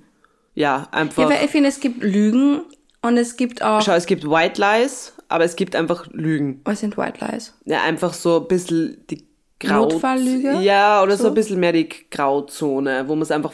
[0.56, 1.24] Ja, einfach.
[1.24, 2.62] Ja, weil ich finde, es gibt Lügen
[3.04, 6.62] und es gibt auch, Schau, es gibt White Lies, aber es gibt einfach Lügen.
[6.66, 7.54] was sind White Lies?
[7.66, 9.28] Ja, einfach so ein bisschen die
[9.60, 9.84] Grau...
[9.84, 10.60] Notfalllüge?
[10.62, 11.24] Ja, oder so?
[11.24, 11.30] So?
[11.30, 13.54] ein bisschen mehr die Grauzone, wo man es einfach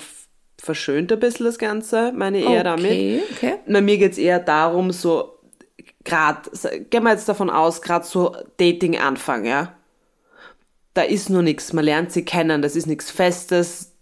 [0.58, 2.86] verschönt ein bisschen, das Ganze, meine ich eher damit.
[2.86, 3.54] Okay, okay.
[3.68, 5.37] Na, mir geht's eher darum, so,
[6.08, 9.74] grad, s- gehen wir jetzt davon aus, grad so Dating-Anfang, ja.
[10.94, 13.94] Da ist nur nichts, man lernt sie kennen, das ist nichts Festes,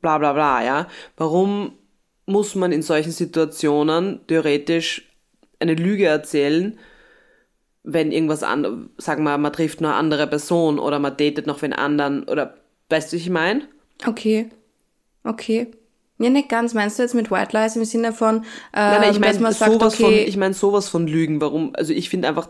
[0.00, 0.86] bla bla bla, ja.
[1.16, 1.72] Warum
[2.26, 5.10] muss man in solchen Situationen theoretisch
[5.58, 6.78] eine Lüge erzählen,
[7.82, 11.62] wenn irgendwas an, sagen wir, man trifft nur eine andere Person oder man datet noch
[11.62, 12.54] wen anderen oder,
[12.90, 13.68] weißt du, was ich meine?
[14.06, 14.50] Okay.
[15.24, 15.70] Okay.
[16.22, 16.74] Ja, nicht ganz.
[16.74, 18.42] Meinst du jetzt mit White Lies im Sinne von, äh,
[18.74, 21.40] Nein, nein, ich meine sowas von, okay, ich meine sowas von Lügen.
[21.40, 21.70] Warum?
[21.74, 22.48] Also ich finde einfach,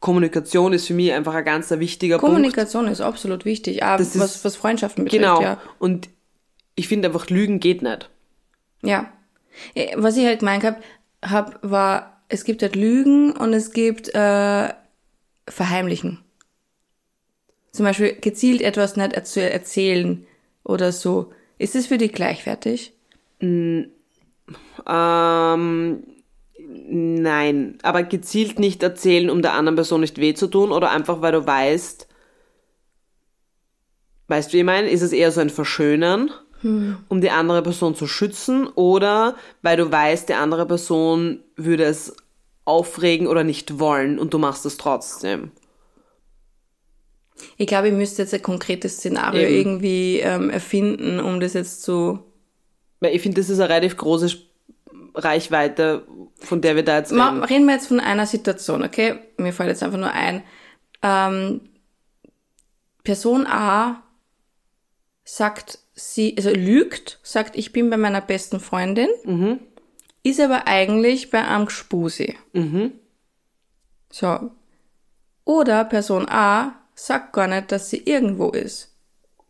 [0.00, 2.34] Kommunikation ist für mich einfach ein ganz wichtiger Punkt.
[2.34, 5.40] Kommunikation ist absolut wichtig, aber Das ist- was, was Freundschaften betrifft, Genau.
[5.42, 5.60] ja.
[5.78, 6.08] Und
[6.74, 8.10] ich finde einfach, Lügen geht nicht.
[8.82, 9.10] Ja.
[9.74, 10.80] Eh, Was ich halt gemeint hab,
[11.22, 14.68] hab, war, es gibt halt Lügen und es gibt äh,
[15.48, 16.18] Verheimlichen.
[17.72, 20.26] Zum Beispiel gezielt etwas nicht zu erzählen
[20.64, 21.32] oder so.
[21.60, 22.94] Ist es für dich gleichwertig?
[23.38, 23.92] Ähm,
[26.64, 31.20] nein, aber gezielt nicht erzählen, um der anderen Person nicht weh zu tun oder einfach,
[31.20, 32.08] weil du weißt,
[34.28, 34.88] weißt du, wie ich meine?
[34.88, 36.30] Ist es eher so ein Verschönern,
[36.62, 36.96] hm.
[37.10, 42.16] um die andere Person zu schützen oder weil du weißt, die andere Person würde es
[42.64, 45.50] aufregen oder nicht wollen und du machst es trotzdem?
[47.56, 49.54] Ich glaube, ich müsste jetzt ein konkretes Szenario Eben.
[49.54, 52.20] irgendwie ähm, erfinden, um das jetzt zu.
[53.00, 54.36] Weil ich finde, das ist eine relativ große
[55.14, 56.06] Reichweite,
[56.40, 57.44] von der wir da jetzt reden.
[57.44, 59.18] reden wir jetzt von einer Situation, okay?
[59.36, 60.42] Mir fällt jetzt einfach nur ein.
[61.02, 61.62] Ähm,
[63.02, 64.02] Person A
[65.24, 69.60] sagt, sie, also lügt, sagt, ich bin bei meiner besten Freundin, mhm.
[70.22, 72.36] ist aber eigentlich bei einem Gspusi.
[72.52, 72.92] Mhm.
[74.10, 74.50] So.
[75.44, 78.94] Oder Person A sagt gar nicht, dass sie irgendwo ist.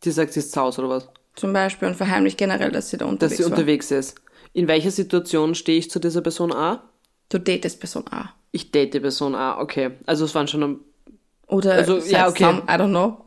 [0.04, 1.08] Die sagt, sie ist zu Hause oder was?
[1.34, 3.38] Zum Beispiel und verheimlicht generell, dass sie da unterwegs ist.
[3.40, 3.58] Dass sie war.
[3.58, 4.20] unterwegs ist.
[4.52, 6.82] In welcher Situation stehe ich zu dieser Person A?
[7.28, 8.32] Du datest Person A.
[8.52, 9.92] Ich date Person A, okay.
[10.06, 10.80] Also es waren schon am
[11.46, 12.44] Oder also, ja, okay.
[12.44, 13.24] Some, I don't know.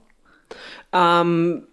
[0.91, 1.67] Ähm,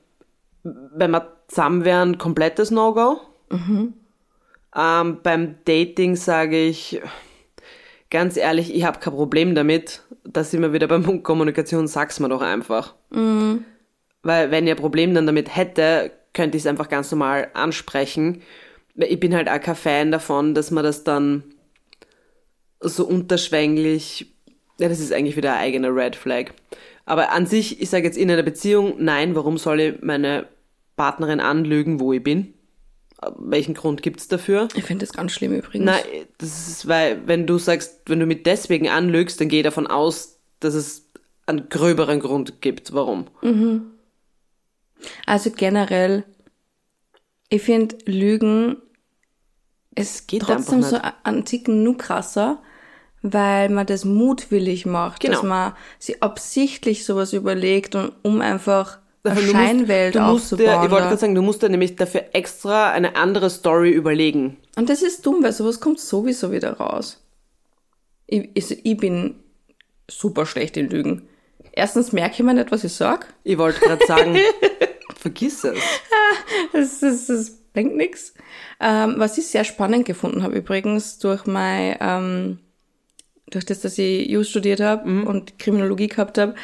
[0.62, 3.20] wenn wir zusammen wären, komplettes No-Go.
[3.50, 3.94] Mhm.
[4.76, 7.00] Ähm, beim Dating sage ich,
[8.10, 12.20] ganz ehrlich, ich habe kein Problem damit, dass ich mir wieder beim Punkt Kommunikation sag's
[12.20, 12.94] mir doch einfach.
[13.10, 13.64] Mhm.
[14.22, 18.42] Weil wenn ihr ein Problem dann damit hätte, könnte ich es einfach ganz normal ansprechen
[18.96, 21.44] ich bin halt auch kein Fan davon, dass man das dann
[22.80, 24.32] so unterschwänglich,
[24.78, 26.52] ja, das ist eigentlich wieder eine eigene Red Flag.
[27.04, 30.46] Aber an sich, ich sage jetzt in einer Beziehung, nein, warum soll ich meine
[30.96, 32.54] Partnerin anlügen, wo ich bin?
[33.36, 34.68] Welchen Grund gibt's dafür?
[34.74, 35.84] Ich finde das ganz schlimm übrigens.
[35.84, 36.02] Nein,
[36.38, 40.38] das ist, weil, wenn du sagst, wenn du mit deswegen anlügst, dann geh davon aus,
[40.60, 41.06] dass es
[41.46, 43.26] einen gröberen Grund gibt, warum.
[43.42, 43.90] Mhm.
[45.26, 46.24] Also generell,
[47.48, 48.76] ich finde Lügen
[49.94, 52.62] es geht trotzdem so ein Ticken nur krasser,
[53.22, 55.34] weil man das mutwillig macht, genau.
[55.34, 58.98] dass man sich absichtlich sowas überlegt und um einfach
[59.52, 60.66] Scheinwelt musst, aufzubauen.
[60.66, 64.56] Dir, ich wollte gerade sagen, du musst dir nämlich dafür extra eine andere Story überlegen.
[64.76, 67.22] Und das ist dumm, weil sowas kommt sowieso wieder raus.
[68.26, 69.34] Ich, ich, ich bin
[70.08, 71.28] super schlecht in Lügen.
[71.72, 73.32] Erstens merke ich mir nicht, was ich sag.
[73.44, 74.38] Ich wollte gerade sagen,
[75.16, 75.78] vergiss es.
[76.72, 78.34] Das, das, das bringt nichts.
[78.80, 82.58] Ähm, was ich sehr spannend gefunden habe übrigens durch mein, ähm,
[83.50, 85.26] durch das, dass ich Jus studiert habe mhm.
[85.26, 86.54] und Kriminologie gehabt habe,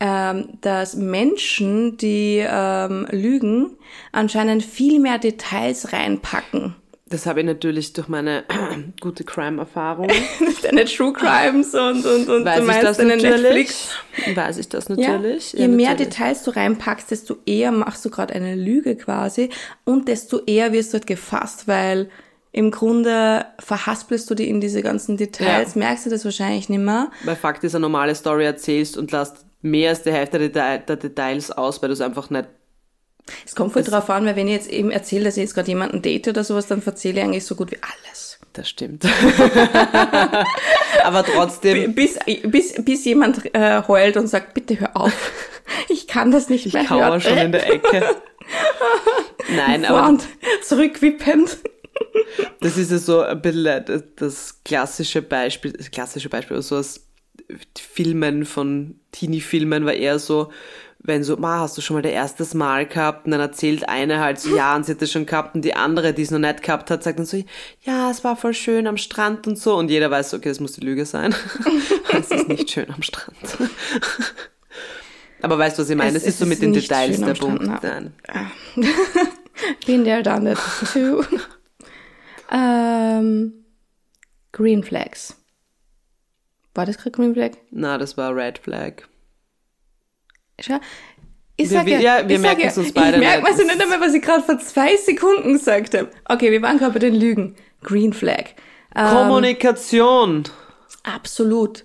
[0.00, 3.76] ähm, dass Menschen, die ähm, lügen,
[4.12, 6.74] anscheinend viel mehr Details reinpacken.
[7.06, 8.44] Das habe ich natürlich durch meine
[9.00, 10.08] gute Crime-Erfahrung.
[10.62, 13.90] Deine True Crimes und, und, und Weiß du meinst deine Netflix.
[14.34, 15.52] Weiß ich das natürlich.
[15.52, 16.12] Ja, je ja, mehr natürlich.
[16.12, 19.50] Details du reinpackst, desto eher machst du gerade eine Lüge quasi
[19.84, 22.08] und desto eher wirst du halt gefasst, weil
[22.52, 25.80] im Grunde verhaspelst du dich in diese ganzen Details, ja.
[25.80, 27.10] merkst du das wahrscheinlich nicht mehr.
[27.24, 31.50] Weil Fakt ist, eine normale Story erzählst und lässt mehr als die Hälfte der Details
[31.50, 32.48] aus, weil du es einfach nicht
[33.46, 35.68] es kommt voll drauf an, weil wenn ich jetzt eben erzähle, dass ich jetzt gerade
[35.68, 38.38] jemanden date oder sowas, dann erzähle ich eigentlich so gut wie alles.
[38.52, 39.04] Das stimmt.
[41.04, 41.94] Aber trotzdem.
[41.94, 45.32] Bis, bis, bis jemand äh, heult und sagt, bitte hör auf.
[45.88, 48.16] Ich kann das nicht ich mehr Ich kauere schon in der Ecke.
[49.56, 50.08] Nein, Vor aber.
[50.10, 50.24] Und
[50.62, 51.56] zurückwippend.
[52.60, 57.00] Das ist ja so ein bisschen das klassische Beispiel, das klassische Beispiel, so aus
[57.78, 60.50] Filmen von Teenie-Filmen war eher so,
[61.06, 63.26] wenn so, ma, hast du schon mal der erstes Mal gehabt?
[63.26, 65.54] Und dann erzählt eine halt so, ja, und sie hat das schon gehabt.
[65.54, 67.42] Und die andere, die es noch nicht gehabt hat, sagt dann so,
[67.82, 69.76] ja, es war voll schön am Strand und so.
[69.76, 71.34] Und jeder weiß, okay, das muss die Lüge sein.
[72.18, 73.36] es ist nicht schön am Strand.
[75.42, 76.16] Aber weißt du, was ich meine?
[76.16, 77.62] Es, es ist, so mit den Details der Punkt.
[77.62, 78.14] Nein.
[79.86, 80.58] Been there, done it
[80.90, 81.22] too.
[82.50, 83.52] ähm,
[84.52, 85.36] Green Flags.
[86.74, 87.52] War das gerade Green Flag?
[87.70, 89.02] Na, das war Red Flag.
[90.60, 90.78] Schau,
[91.56, 93.16] ich sage ja, ja, wir merken es uns beide.
[93.16, 96.10] Ich merke mir nicht einmal, was ich gerade vor zwei Sekunden gesagt habe.
[96.24, 97.54] Okay, wir waren gerade bei den Lügen.
[97.82, 98.50] Green Flag.
[98.96, 100.44] Ähm, Kommunikation.
[101.04, 101.84] Absolut.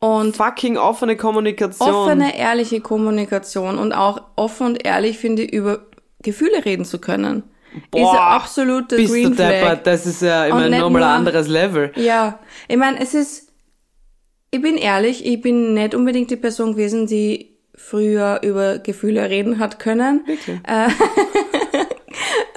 [0.00, 1.90] Und fucking offene Kommunikation.
[1.90, 5.86] Offene, ehrliche Kommunikation und auch offen und ehrlich finde ich über
[6.22, 7.44] Gefühle reden zu können.
[7.90, 9.48] Boah, ist absolut der Green Flag.
[9.48, 11.92] Deppert, das ist ja immer nochmal ein anderes Level.
[11.96, 13.47] Ja, ich meine, es ist,
[14.50, 19.58] ich bin ehrlich, ich bin nicht unbedingt die Person gewesen, die früher über Gefühle reden
[19.58, 20.24] hat können.
[20.24, 20.60] Bitte.
[20.66, 20.88] Äh,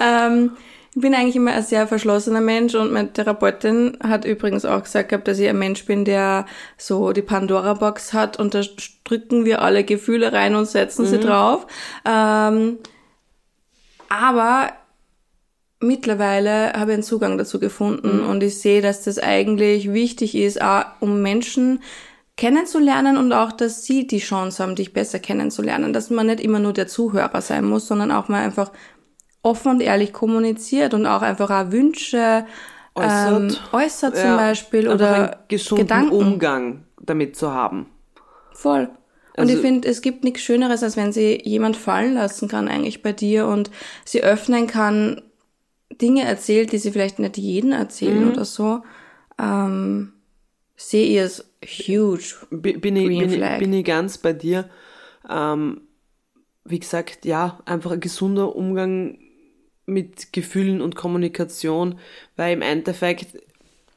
[0.00, 0.52] ähm,
[0.94, 5.08] ich bin eigentlich immer ein sehr verschlossener Mensch und meine Therapeutin hat übrigens auch gesagt
[5.08, 6.44] gehabt, dass ich ein Mensch bin, der
[6.76, 8.62] so die Pandora-Box hat und da
[9.04, 11.08] drücken wir alle Gefühle rein und setzen mhm.
[11.08, 11.66] sie drauf.
[12.04, 12.78] Ähm,
[14.10, 14.72] aber
[15.82, 20.60] mittlerweile habe ich einen Zugang dazu gefunden und ich sehe, dass das eigentlich wichtig ist,
[20.62, 21.80] auch um Menschen
[22.36, 26.58] kennenzulernen und auch, dass sie die Chance haben, dich besser kennenzulernen, dass man nicht immer
[26.60, 28.72] nur der Zuhörer sein muss, sondern auch mal einfach
[29.42, 32.46] offen und ehrlich kommuniziert und auch einfach auch Wünsche
[32.94, 33.40] Äußert.
[33.52, 36.12] ähm, äußert zum Ja, Beispiel oder einen gesunden Gedanken.
[36.14, 37.86] Umgang damit zu haben.
[38.54, 38.88] Voll.
[39.34, 42.68] Und Also- ich finde, es gibt nichts Schöneres, als wenn sie jemand fallen lassen kann
[42.68, 43.70] eigentlich bei dir und
[44.04, 45.22] sie öffnen kann,
[46.00, 48.30] Dinge erzählt, die sie vielleicht nicht jedem erzählen Mhm.
[48.30, 48.82] oder so.
[49.38, 50.12] Ähm,
[50.76, 52.34] sehe ich es huge.
[52.50, 54.68] Bi- Bin ich, bin, ich, bin ich ganz bei dir.
[55.28, 55.82] Ähm,
[56.64, 59.18] wie gesagt, ja, einfach ein gesunder Umgang
[59.86, 61.98] mit Gefühlen und Kommunikation,
[62.36, 63.34] weil im Endeffekt,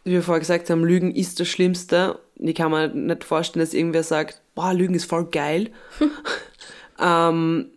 [0.04, 2.20] wie wir vorher gesagt haben, Lügen ist das Schlimmste.
[2.38, 5.70] Ich kann mir nicht vorstellen, dass irgendwer sagt, boah, Lügen ist voll geil.
[7.00, 7.70] ähm,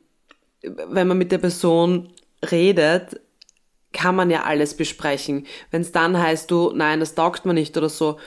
[0.62, 2.08] wenn man mit der Person
[2.50, 3.20] redet,
[3.92, 5.46] kann man ja alles besprechen.
[5.70, 8.18] Wenn es dann heißt, du, nein, das taugt mir nicht oder so,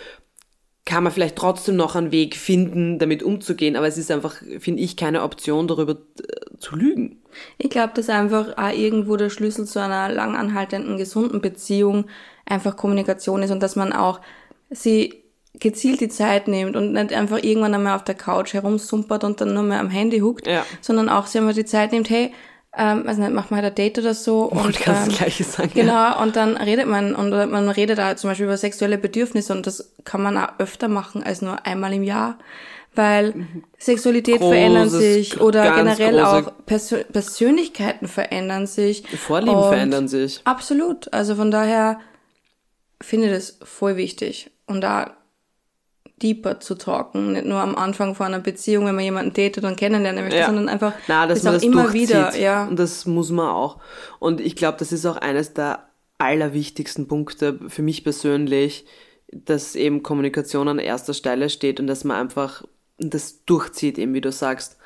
[0.85, 4.81] kann man vielleicht trotzdem noch einen Weg finden, damit umzugehen, aber es ist einfach, finde
[4.81, 7.21] ich, keine Option, darüber äh, zu lügen.
[7.59, 12.05] Ich glaube, dass einfach auch irgendwo der Schlüssel zu einer langanhaltenden, gesunden Beziehung
[12.45, 14.21] einfach Kommunikation ist und dass man auch
[14.71, 19.39] sie gezielt die Zeit nimmt und nicht einfach irgendwann einmal auf der Couch herumsumpert und
[19.39, 20.65] dann nur mehr am Handy huckt, Ja.
[20.81, 22.31] sondern auch sie einmal die Zeit nimmt, hey,
[22.77, 24.43] ähm, weiß nicht, mach mal ein Date oder so.
[24.43, 25.71] Und Und, kannst ähm, das Gleiche sagen.
[25.73, 25.83] Ja.
[25.83, 29.67] Genau, und dann redet man, und man redet da zum Beispiel über sexuelle Bedürfnisse und
[29.67, 32.37] das kann man auch öfter machen als nur einmal im Jahr.
[32.93, 39.07] Weil Sexualität Großes, verändert sich oder generell auch Persö Persönlichkeiten verändern sich.
[39.17, 40.41] Vorlieben verändern sich.
[40.43, 41.11] Absolut.
[41.13, 42.01] Also von daher
[43.01, 44.51] finde ich das voll wichtig.
[44.67, 45.15] Und da
[46.21, 49.75] deeper zu talken, nicht nur am Anfang von einer Beziehung, wenn man jemanden datet und
[49.77, 50.45] kennenlernen möchte, Ja.
[50.47, 52.65] sondern einfach Na, dass das man auch das immer wieder, ja.
[52.67, 53.79] Und das muss man auch.
[54.19, 58.85] Und ich glaube, das ist auch eines der allerwichtigsten Punkte für mich persönlich,
[59.31, 62.63] dass eben Kommunikation an erster Stelle steht und dass man einfach
[62.97, 64.77] das durchzieht, eben wie du sagst,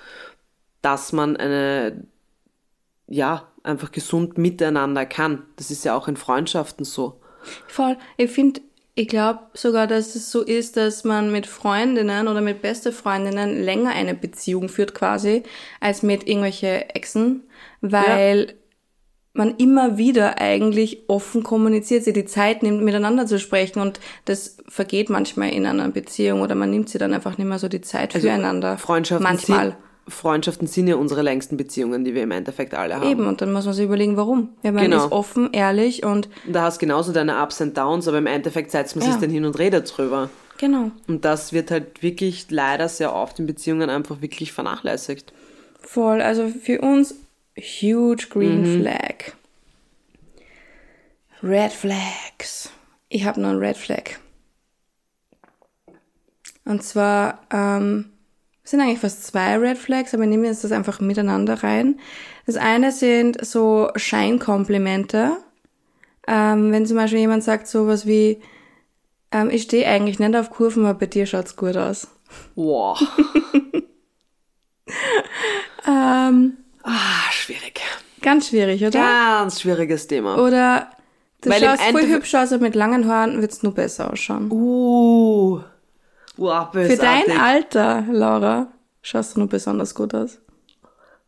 [0.81, 2.05] dass man eine,
[3.07, 5.43] ja, einfach gesund miteinander kann.
[5.55, 7.19] Das ist ja auch in Freundschaften so.
[7.67, 7.97] Voll.
[8.17, 8.61] Ich finde,
[8.95, 13.61] ich glaube sogar, dass es so ist, dass man mit Freundinnen oder mit beste Freundinnen
[13.61, 15.43] länger eine Beziehung führt quasi,
[15.81, 17.43] als mit irgendwelche Exen,
[17.81, 18.53] weil
[19.33, 24.55] man immer wieder eigentlich offen kommuniziert, sich die Zeit nimmt, miteinander zu sprechen und das
[24.69, 27.81] vergeht manchmal in einer Beziehung oder man nimmt sie dann einfach nicht mehr so die
[27.81, 28.69] Zeit füreinander.
[28.69, 29.75] Also Freundschaften Manchmal.
[30.07, 33.09] Freundschaften sind ja unsere längsten Beziehungen, die wir im Endeffekt alle haben.
[33.09, 34.49] Eben, und dann muss man sich überlegen, warum.
[34.61, 35.05] Ja, man Genau.
[35.05, 38.95] ist offen, ehrlich und da hast genauso deine Ups und Downs, aber im Endeffekt setzt
[38.95, 39.19] man sich Ja.
[39.19, 40.29] dann hin und redet drüber.
[40.59, 40.91] genau.
[41.07, 45.33] Und das wird halt wirklich leider sehr oft in Beziehungen einfach wirklich vernachlässigt.
[45.81, 47.15] Voll, also für uns
[47.57, 49.33] huge green flag.
[51.43, 52.69] Red flags.
[53.09, 54.03] Ich habe noch ein Red Flag.
[56.63, 58.05] Und zwar ähm,
[58.65, 61.99] es sind eigentlich fast zwei Red Flags, aber wir nehmen jetzt das einfach miteinander rein.
[62.47, 65.37] Das eine sind so Scheinkomplimente.
[66.27, 68.41] Ähm, wenn zum Beispiel jemand sagt sowas wie,
[69.31, 72.07] ähm, ich stehe eigentlich nicht auf Kurven, aber bei dir schaut's gut aus.
[72.55, 73.01] Wow.
[75.87, 77.79] Ähm, ah, schwierig.
[78.21, 78.91] ganz schwierig, oder?
[78.91, 80.37] Ganz schwieriges Thema.
[80.37, 80.89] Oder
[81.41, 84.51] du Weil schaust voll hübsch aus, aber mit langen Haaren wird's nur besser ausschauen.
[84.51, 85.61] Uh.
[86.35, 87.25] Für bösartig.
[87.27, 88.67] dein Alter, Laura,
[89.01, 90.39] schaust du nur besonders gut aus.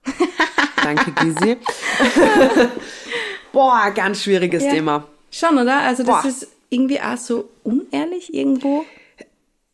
[0.84, 1.58] Danke, Gizi.
[3.52, 4.72] Boah, ganz schwieriges Ja.
[4.72, 5.04] Thema.
[5.32, 5.80] Schon, oder?
[5.80, 6.28] Also das Boah.
[6.30, 8.86] ist irgendwie auch so unehrlich irgendwo.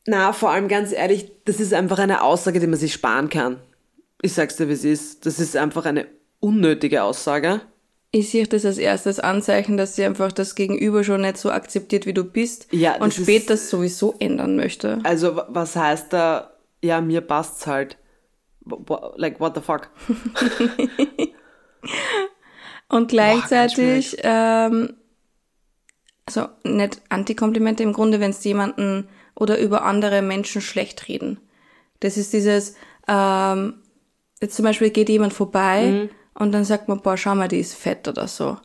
[0.06, 3.58] Na, vor allem ganz ehrlich, das ist einfach eine Aussage, die man sich sparen kann.
[4.22, 5.26] Ich sag's dir, wie es ist.
[5.26, 6.08] Das ist einfach eine
[6.40, 7.62] unnötige Aussage.
[8.16, 12.06] Ich sehe das als erstes Anzeichen, dass sie einfach das Gegenüber schon nicht so akzeptiert,
[12.06, 15.00] wie du bist Ja, und das ist- später das sowieso ändern möchte.
[15.04, 16.52] Also, wa- was heißt da,
[16.84, 17.98] ja, mir passt's halt.
[19.16, 19.90] Like, what the fuck?
[22.90, 24.94] Und gleichzeitig, ähm,
[26.26, 31.40] also nicht Antikomplimente im Grunde, wenn es jemanden oder über andere Menschen schlecht reden.
[32.00, 32.76] Das ist dieses,
[33.08, 33.82] ähm,
[34.42, 36.10] jetzt zum Beispiel geht jemand vorbei Mhm.
[36.36, 38.58] Und dann sagt man, boah, schau mal, die ist fett oder so.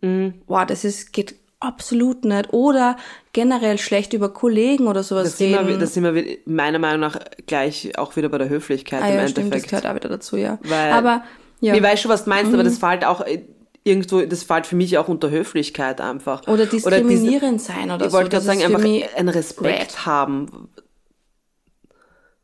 [0.00, 0.42] Mhm.
[0.46, 2.52] Boah, das ist, geht absolut nicht.
[2.52, 2.96] Oder
[3.32, 5.68] generell schlecht über Kollegen oder sowas Das sind, reden.
[5.68, 9.08] wir, das sind wir wi- meiner Meinung nach gleich auch wieder bei der Höflichkeit ah
[9.08, 9.68] im ja, stimmt, das Endeffekt.
[9.70, 10.58] gehört auch wieder dazu, ja.
[10.62, 11.24] Weil- Aber,
[11.60, 11.74] ja.
[11.74, 12.54] Ich weiß schon, was du meinst, Mhm.
[12.54, 13.42] aber das fällt auch äh,
[13.82, 16.46] irgendwo, das fällt für mich auch unter Höflichkeit einfach.
[16.46, 18.16] Oder diskriminierend sein oder Ich so.
[18.18, 18.84] wollte gerade sagen, einfach
[19.16, 20.06] einen Respekt red.
[20.06, 20.68] haben.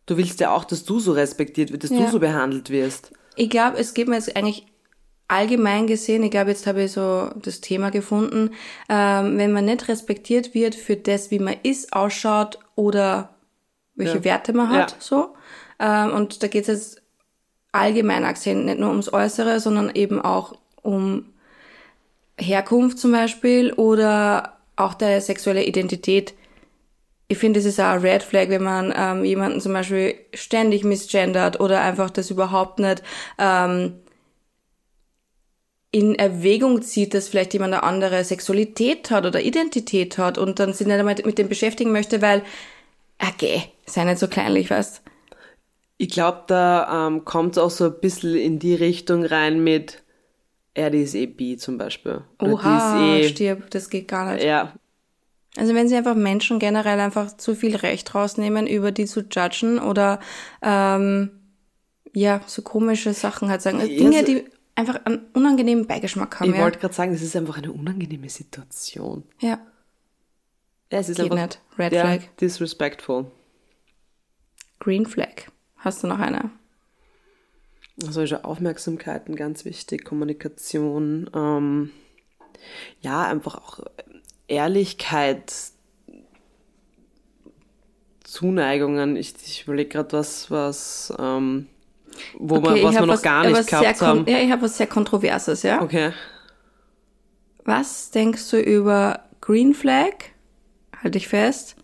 [0.07, 2.05] Du willst ja auch, dass du so respektiert wirst, dass Ja.
[2.07, 3.13] du so behandelt wirst.
[3.37, 4.67] Ich glaube, es geht mir jetzt eigentlich
[5.29, 8.51] allgemein gesehen, ich glaube, jetzt habe ich so das Thema gefunden,
[8.89, 13.31] ähm, wenn man nicht respektiert wird für das, wie man ist, ausschaut oder
[13.95, 14.25] welche Ja.
[14.25, 14.97] Werte man hat, Ja.
[14.99, 15.35] so.
[15.81, 17.03] Ähm, und da geht es jetzt
[17.73, 21.27] allgemein gesehen nicht nur ums Äußere, sondern eben auch um
[22.39, 26.35] Herkunft zum Beispiel oder auch der sexuelle Identität.
[27.29, 30.85] Ich finde, es ist auch ein Red Flag, wenn man ähm, jemanden zum Beispiel ständig
[30.85, 33.03] misgendert oder einfach das überhaupt nicht
[33.39, 33.95] ähm,
[35.95, 40.73] in Erwägung zieht, dass vielleicht jemand eine andere Sexualität hat oder Identität hat und dann
[40.73, 42.43] sich nicht einmal mit dem beschäftigen möchte, weil,
[43.21, 45.03] okay, sei nicht so kleinlich, weißt
[45.99, 50.03] Ich glaube, da ähm, kommt es auch so ein bisschen in die Richtung rein mit,
[50.77, 52.23] ja, die ist eh bi zum Beispiel.
[52.41, 54.45] Oder Oha, eh, stirb, das geht gar nicht.
[54.45, 54.75] ja,
[55.57, 59.79] Also wenn sie einfach Menschen generell einfach zu viel Recht rausnehmen, über die zu judgen
[59.79, 60.19] oder
[60.63, 61.31] ähm,
[62.13, 63.81] ja, so komische Sachen halt sagen.
[63.81, 64.45] Also Ja, Dinge, so- die
[64.75, 66.51] einfach einen unangenehmen Beigeschmack haben.
[66.51, 66.63] ich ja.
[66.63, 69.23] wollte gerade sagen, das ist einfach eine unangenehme Situation.
[69.41, 69.61] ja,
[70.91, 71.61] Ja, es ist geht einfach nicht.
[71.79, 72.37] Red ja, Flag.
[72.41, 73.31] disrespectful.
[74.81, 75.47] Green Flag.
[75.77, 76.51] Hast du noch eine?
[78.05, 81.91] Also schon Aufmerksamkeiten ganz wichtig, Kommunikation, ähm,
[83.01, 83.81] ja, einfach auch
[84.55, 85.53] Ehrlichkeit,
[88.23, 89.17] Zuneigungen.
[89.17, 91.69] Ich, ich überlege gerade was, was, ähm,
[92.39, 94.27] wo man, ich was wir noch gar nicht was gehabt haben.
[94.27, 95.83] Ja, ich habe was sehr Kontroverses, ja.
[95.83, 96.13] Okay.
[97.65, 100.13] Was denkst du über Green Flag?
[101.03, 101.77] Halte ich fest.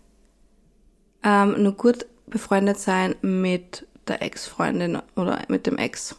[1.23, 6.15] Ähm, nur gut befreundet sein mit der Ex-Freundin oder mit dem Ex.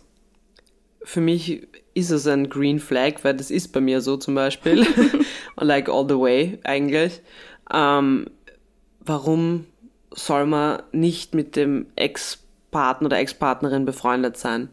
[1.03, 4.87] Für mich ist es ein Green Flag, weil das ist bei mir so zum Beispiel.
[5.57, 7.21] like all the way eigentlich.
[7.73, 8.27] Ähm,
[9.01, 9.67] warum
[10.11, 14.69] soll man nicht mit dem Ex-Partner oder Ex-Partnerin befreundet sein?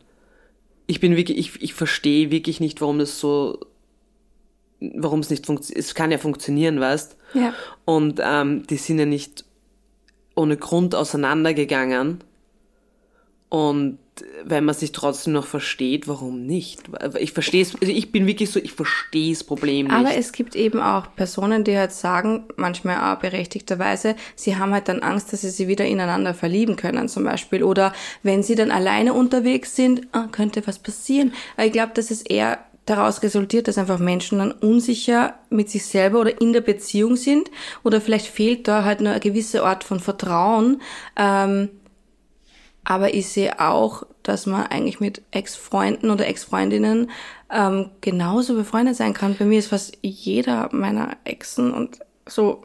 [0.88, 3.60] Ich bin wirklich, ich, ich verstehe wirklich nicht, warum das so,
[4.80, 5.86] warum es nicht funktioniert.
[5.86, 7.16] Es kann ja funktionieren, weißt?
[7.36, 7.54] Ja.
[7.86, 9.46] Und ähm, die sind ja nicht
[10.36, 12.24] ohne Grund auseinandergegangen.
[13.50, 14.00] Und
[14.44, 16.84] wenn man sich trotzdem noch versteht, warum nicht?
[17.20, 19.96] Ich verstehe es, also ich bin wirklich so, ich verstehe das Problem nicht.
[19.96, 24.88] Aber es gibt eben auch Personen, die halt sagen, manchmal auch berechtigterweise, sie haben halt
[24.88, 27.64] dann Angst, dass sie sich wieder ineinander verlieben können zum Beispiel.
[27.64, 27.94] Oder
[28.24, 31.34] wenn sie dann alleine unterwegs sind, ah, könnte was passieren.
[31.58, 32.60] Ich glaube, dass es eher
[32.90, 37.52] daraus resultiert, dass einfach Menschen dann unsicher mit sich selber oder in der Beziehung sind.
[37.84, 40.82] Oder vielleicht fehlt da halt nur eine gewisse Art von Vertrauen.
[41.16, 41.70] Ähm,
[42.84, 47.10] aber ich sehe auch, dass man eigentlich mit Ex-Freunden oder Ex-Freundinnen
[47.52, 49.36] ähm, genauso befreundet sein kann.
[49.38, 52.64] Bei mir ist fast jeder meiner Exen und so.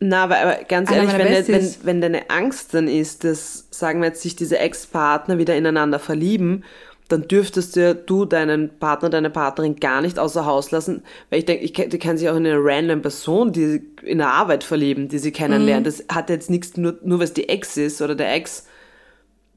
[0.00, 4.00] Na, aber, aber ganz ehrlich, wenn, de, wenn, wenn deine Angst dann ist, dass, sagen
[4.00, 6.62] wir jetzt, sich diese Ex-Partner wieder ineinander verlieben,
[7.08, 11.46] dann dürftest ja du deinen Partner, deine Partnerin gar nicht außer Haus lassen, weil ich
[11.46, 15.08] denke, ich, die kann sich auch in eine random Person, die in der Arbeit verlieben,
[15.08, 15.86] die sie kennenlernt.
[15.86, 18.66] Das hat jetzt nichts, nur, nur weil es die Ex ist oder der Ex,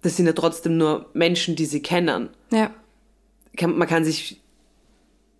[0.01, 2.29] das sind ja trotzdem nur Menschen, die sie kennen.
[2.51, 2.71] Ja.
[3.57, 4.41] Kann, man kann sich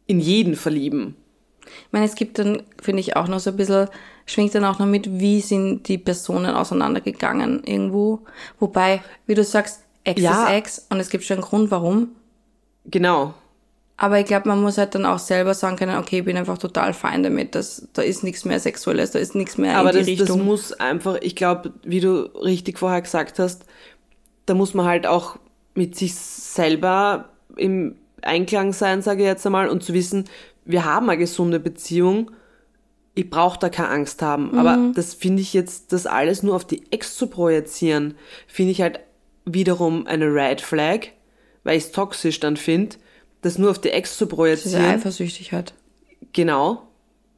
[0.07, 1.16] in jeden verlieben.
[1.64, 3.88] Ich meine, es gibt dann, finde ich, auch noch so ein bisschen,
[4.26, 8.20] schwingt dann auch noch mit, wie sind die Personen auseinandergegangen irgendwo.
[8.59, 10.45] Wobei, wie du sagst, Ex Ja.
[10.45, 12.09] ist Ex und es gibt schon einen Grund, warum.
[12.86, 13.34] Genau.
[13.97, 16.57] Aber ich glaube, man muss halt dann auch selber sagen können, okay, ich bin einfach
[16.57, 20.03] total fein damit, dass da ist nichts mehr Sexuelles, da ist nichts mehr Aber in
[20.03, 20.45] die das, das Richtung.
[20.47, 23.64] muss einfach, ich glaube, wie du richtig vorher gesagt hast,
[24.45, 25.37] da muss man halt auch
[25.73, 30.25] mit sich selber im Einklang sein, sage ich jetzt einmal, und zu wissen,
[30.65, 32.31] wir haben eine gesunde Beziehung,
[33.13, 34.57] ich brauche da keine Angst haben.
[34.57, 38.15] Aber das finde ich jetzt, das alles nur auf die Ex zu projizieren,
[38.47, 38.99] finde ich halt
[39.45, 41.07] wiederum eine Red Flag,
[41.63, 42.97] weil ich es toxisch dann finde,
[43.41, 44.85] das nur auf die Ex zu projizieren.
[44.85, 45.73] Eifersüchtigkeit.
[46.33, 46.87] Genau.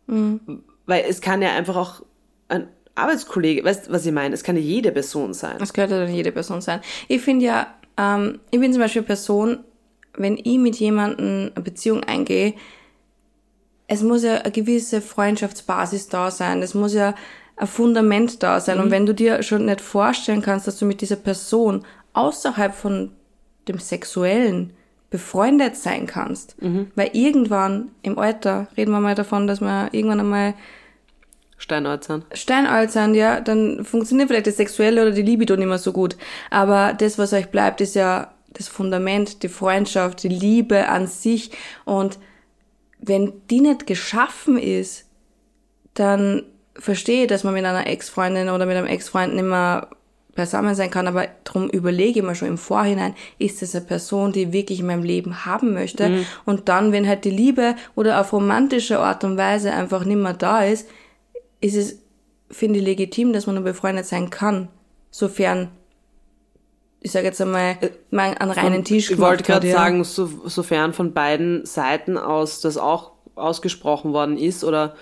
[0.05, 2.05] Weil es kann ja einfach auch
[2.49, 4.33] ein Arbeitskollege, weißt du, was ich meine?
[4.33, 5.57] Es kann ja jede Person sein.
[5.59, 6.81] Das könnte dann jede Person sein.
[7.07, 7.67] Ich finde ja,
[7.97, 9.59] ähm, ich bin zum Beispiel eine Person,
[10.15, 12.53] wenn ich mit jemandem eine Beziehung eingehe,
[13.87, 16.61] es muss ja eine gewisse Freundschaftsbasis da sein.
[16.61, 17.15] Es muss ja
[17.55, 18.79] ein Fundament da sein.
[18.79, 21.83] Und wenn du dir schon nicht vorstellen kannst, dass du mit dieser Person
[22.13, 23.11] außerhalb von
[23.67, 24.71] dem Sexuellen
[25.09, 26.55] befreundet sein kannst,
[26.95, 30.53] weil irgendwann im Alter, reden wir mal davon, dass wir irgendwann einmal
[31.63, 36.17] Steinalt sind, ja, dann funktioniert vielleicht das Sexuelle oder die Libido nicht mehr so gut.
[36.49, 41.51] Aber das, was euch bleibt, ist ja das Fundament, die Freundschaft, die Liebe an sich.
[41.85, 42.19] Und
[42.99, 45.05] wenn die nicht geschaffen ist,
[45.93, 46.43] dann
[46.75, 49.87] verstehe ich, dass man mit einer Ex-Freundin oder mit einem Ex-Freund nicht mehr
[50.35, 54.31] beisammen sein kann, aber darum überlege ich mir schon im Vorhinein, ist das eine Person,
[54.31, 56.09] die ich wirklich in meinem Leben haben möchte?
[56.09, 56.25] Mhm.
[56.43, 60.33] Und dann, wenn halt die Liebe oder auf romantische Art und Weise einfach nicht mehr
[60.33, 60.89] da ist,
[61.63, 61.99] ist es,
[62.51, 64.67] finde ich, legitim, dass man nur befreundet sein kann,
[65.11, 65.69] sofern
[67.03, 67.77] ich sage jetzt einmal,
[68.11, 69.73] mal einen reinen Tisch Ich wollte gerade ja.
[69.75, 74.95] sagen, so, sofern von beiden Seiten aus das auch ausgesprochen worden ist oder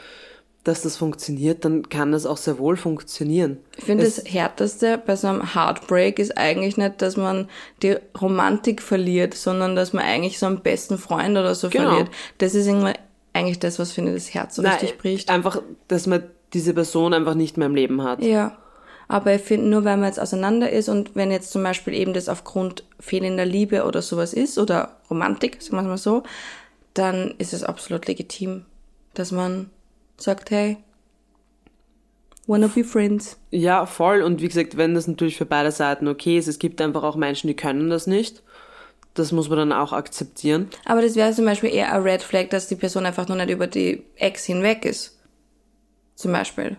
[0.64, 3.58] dass das funktioniert, dann kann das auch sehr wohl funktionieren.
[3.78, 7.50] Ich finde, das Härteste bei so einem Heartbreak ist eigentlich nicht, dass man
[7.82, 11.90] die Romantik verliert, sondern dass man eigentlich so einen besten Freund oder so Genau.
[11.90, 12.10] verliert.
[12.40, 12.94] Das ist irgendwie
[13.34, 15.30] eigentlich das, was, finde ich, das Herz so Nein, richtig bricht.
[15.30, 16.24] Einfach, dass man
[16.54, 18.22] diese Person einfach nicht mehr im Leben hat.
[18.24, 18.58] Ja.
[19.08, 22.14] Aber ich finde, nur weil man jetzt auseinander ist und wenn jetzt zum Beispiel eben
[22.14, 26.24] das aufgrund fehlender Liebe oder sowas ist oder Romantik, sagen wir es mal so,
[26.94, 28.66] dann ist es absolut legitim,
[29.14, 29.70] dass man
[30.18, 30.78] sagt, hey,
[32.48, 33.38] wanna be friends.
[33.50, 34.22] Ja, voll.
[34.22, 37.16] Und wie gesagt, wenn das natürlich für beide Seiten okay ist, es gibt einfach auch
[37.16, 38.44] Menschen, die können das nicht.
[39.14, 40.70] Das muss man dann auch akzeptieren.
[40.86, 43.50] Aber das wäre zum Beispiel eher ein Red Flag, dass die Person einfach noch nicht
[43.50, 45.21] über die Ex hinweg ist.
[46.22, 46.78] Zum Beispiel.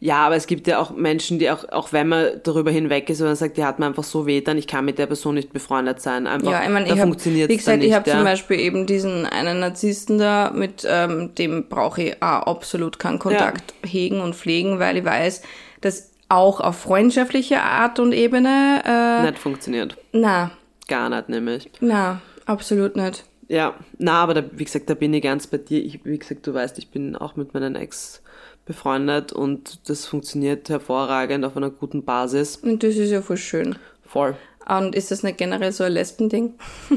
[0.00, 3.20] Ja, aber es gibt ja auch Menschen, die auch, auch wenn man darüber hinweg ist
[3.20, 5.34] und man sagt, die hat mir einfach so weh, dann ich kann mit der Person
[5.34, 6.26] nicht befreundet sein.
[6.26, 7.88] Einfach, Ja, ich meine, da funktioniert wie es dann gesagt, nicht.
[7.90, 8.16] ich habe ja.
[8.16, 13.18] zum Beispiel eben diesen einen Narzissten da, mit ähm, dem brauche ich auch absolut keinen
[13.18, 15.42] Kontakt hegen und pflegen, weil ich weiß,
[15.82, 19.96] dass auch auf freundschaftlicher Art und Ebene, äh, nicht funktioniert.
[20.12, 20.50] na,
[20.88, 21.70] Gar nicht, nämlich.
[21.80, 23.24] na, absolut nicht.
[23.48, 25.84] Ja, na, aber da, wie gesagt, da bin ich ganz bei dir.
[25.84, 28.22] Ich, wie gesagt, du weißt, ich bin auch mit meinen Ex
[28.66, 32.56] befreundet und das funktioniert hervorragend auf einer guten Basis.
[32.56, 33.76] Und das ist ja voll schön.
[34.06, 34.36] Voll.
[34.66, 36.54] Und ist das nicht generell so ein Lesbending?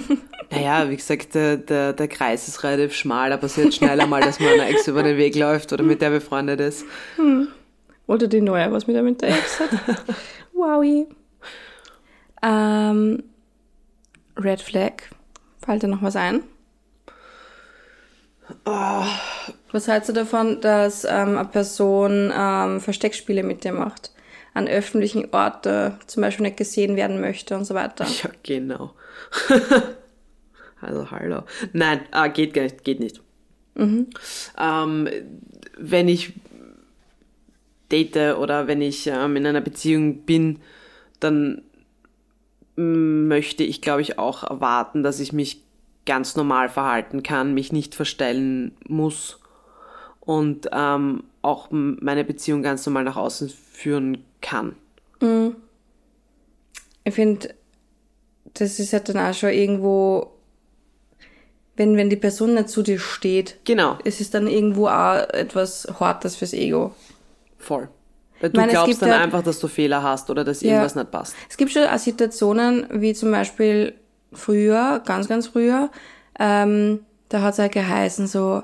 [0.49, 4.39] Naja, wie gesagt, der, der, der Kreis ist relativ schmal, aber passiert schneller mal, dass
[4.39, 6.85] man einer Ex über den Weg läuft oder mit der befreundet ist.
[8.07, 9.69] Oder die neue, was mit der mit der Ex hat.
[10.53, 11.07] Wowie.
[12.41, 13.23] Ähm,
[14.37, 14.93] Red Flag.
[15.65, 16.43] Fällt dir noch was ein?
[19.71, 24.11] Was hältst du davon, dass ähm, eine Person ähm, Versteckspiele mit dir macht?
[24.53, 28.05] An öffentlichen Orten zum Beispiel nicht gesehen werden möchte und so weiter.
[28.23, 28.93] Ja, genau.
[30.81, 31.43] also, hallo.
[31.73, 33.21] Nein, ah, geht gar nicht, geht nicht.
[33.75, 35.09] Ähm,
[35.77, 36.33] wenn ich
[37.91, 40.59] date oder wenn ich ähm, in einer Beziehung bin,
[41.19, 41.61] dann
[42.75, 45.61] mm, möchte ich, glaube ich, auch erwarten, dass ich mich
[46.05, 49.39] ganz normal verhalten kann, mich nicht verstellen muss
[50.27, 54.75] und ähm, auch meine Beziehung ganz normal nach außen führen kann.
[57.03, 57.55] Ich finde,
[58.53, 60.31] das ist ja dann auch schon irgendwo,
[61.77, 65.87] wenn, wenn die Person nicht zu dir steht, Genau, es ist dann irgendwo auch etwas
[65.99, 66.93] Hartes fürs Ego.
[67.57, 67.87] voll.
[68.39, 70.69] Weil du meine, glaubst dann ja- einfach, dass du Fehler hast oder dass Ja.
[70.73, 71.33] irgendwas nicht passt.
[71.49, 73.95] Es gibt schon auch Situationen, wie zum Beispiel
[74.31, 75.89] früher, ganz, ganz früher,
[76.37, 76.99] ähm,
[77.29, 78.61] da hat es halt geheißen, so,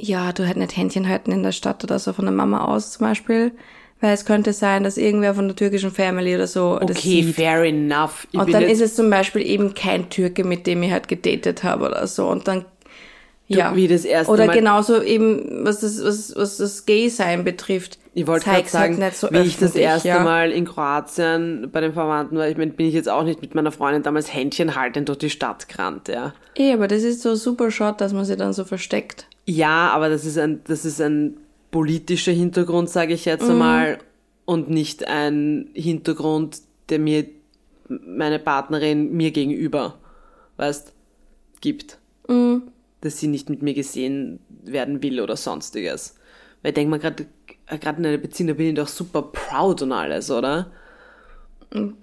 [0.00, 2.92] ja, du hättest nicht Händchen halten in der Stadt oder so von der Mama aus
[2.92, 3.52] zum Beispiel,
[4.00, 7.64] weil es könnte sein, dass irgendwer von der türkischen Family oder so das Okay, fair
[7.64, 8.26] enough.
[8.32, 11.64] Ich Und dann ist es zum Beispiel eben kein Türke, mit dem ich halt gedatet
[11.64, 12.28] habe oder so.
[12.28, 12.64] Und dann,
[13.46, 13.76] ja.
[13.76, 17.98] wie das erste Oder Mal- genauso eben, was das, was, was das Gay-Sein betrifft.
[18.14, 20.20] ich wollte gerade halt sagen, nicht so wie ich das erste ja.
[20.20, 23.54] Mal in Kroatien bei den Verwandten war, ich mein, bin ich jetzt auch nicht mit
[23.54, 26.32] meiner Freundin damals Händchen haltend durch die Stadt gerannt, ja.
[26.56, 29.26] Eh, aber das ist so super short, dass man sie dann so versteckt.
[29.50, 31.36] Ja, aber das ist ein, das ist ein
[31.72, 33.98] politischer Hintergrund, sage ich jetzt einmal,
[34.44, 37.26] und nicht ein Hintergrund, der mir
[37.88, 39.98] meine Partnerin mir gegenüber,
[40.56, 40.92] weißt,
[41.60, 41.98] gibt.
[43.00, 46.14] Dass sie nicht mit mir gesehen werden will oder sonstiges.
[46.62, 47.26] Weil ich denke mal, gerade
[47.66, 50.70] gerade in einer Beziehung, da bin ich doch super proud und alles, oder?
[51.72, 51.96] M-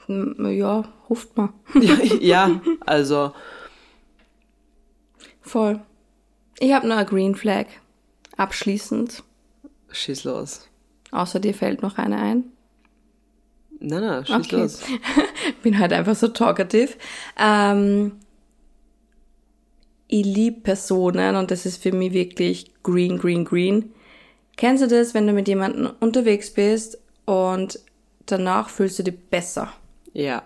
[0.50, 1.54] Ja, hofft man.
[1.82, 3.32] ja, ja, also,
[5.42, 5.80] Voll.
[6.60, 7.66] Ich habe noch eine Green Flag.
[8.36, 9.24] Abschließend.
[9.92, 10.68] schieß los.
[11.12, 12.44] Außer dir fällt noch eine ein.
[13.80, 14.56] Nein, nein, schieß Okay.
[14.58, 14.82] los.
[15.64, 16.94] Bin halt einfach so talkative.
[17.40, 18.14] Ähm,
[20.08, 23.92] ich liebe Personen und das ist für mich wirklich green, green, green.
[24.56, 27.80] Kennst du das, wenn du mit jemandem unterwegs bist und
[28.26, 29.72] danach fühlst du dich besser?
[30.14, 30.44] Ja.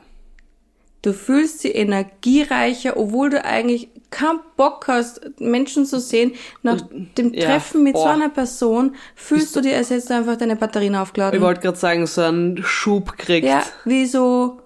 [1.01, 6.33] Du fühlst dich energiereicher, obwohl du eigentlich keinen Bock hast, Menschen zu sehen.
[6.61, 6.79] Nach
[7.17, 8.11] dem Ja, Treffen mit so boah.
[8.11, 11.39] einer Person fühlst du dir, als hättest du einfach deine Batterien aufgeladen.
[11.39, 13.47] Ich wollte gerade sagen, so einen Schub kriegt.
[13.47, 14.59] Ja, wie so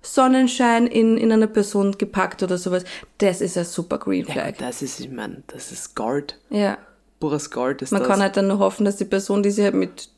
[0.00, 2.84] Sonnenschein in, in eine Person gepackt oder sowas.
[3.18, 4.54] Das ist ein super Green Ja, Flag.
[4.58, 6.38] das ist, ich meine, das ist Gold.
[6.50, 6.78] Ja.
[7.20, 8.08] Pures Gold ist Man das.
[8.10, 10.08] kann halt dann nur hoffen, dass die Person, die sich halt mit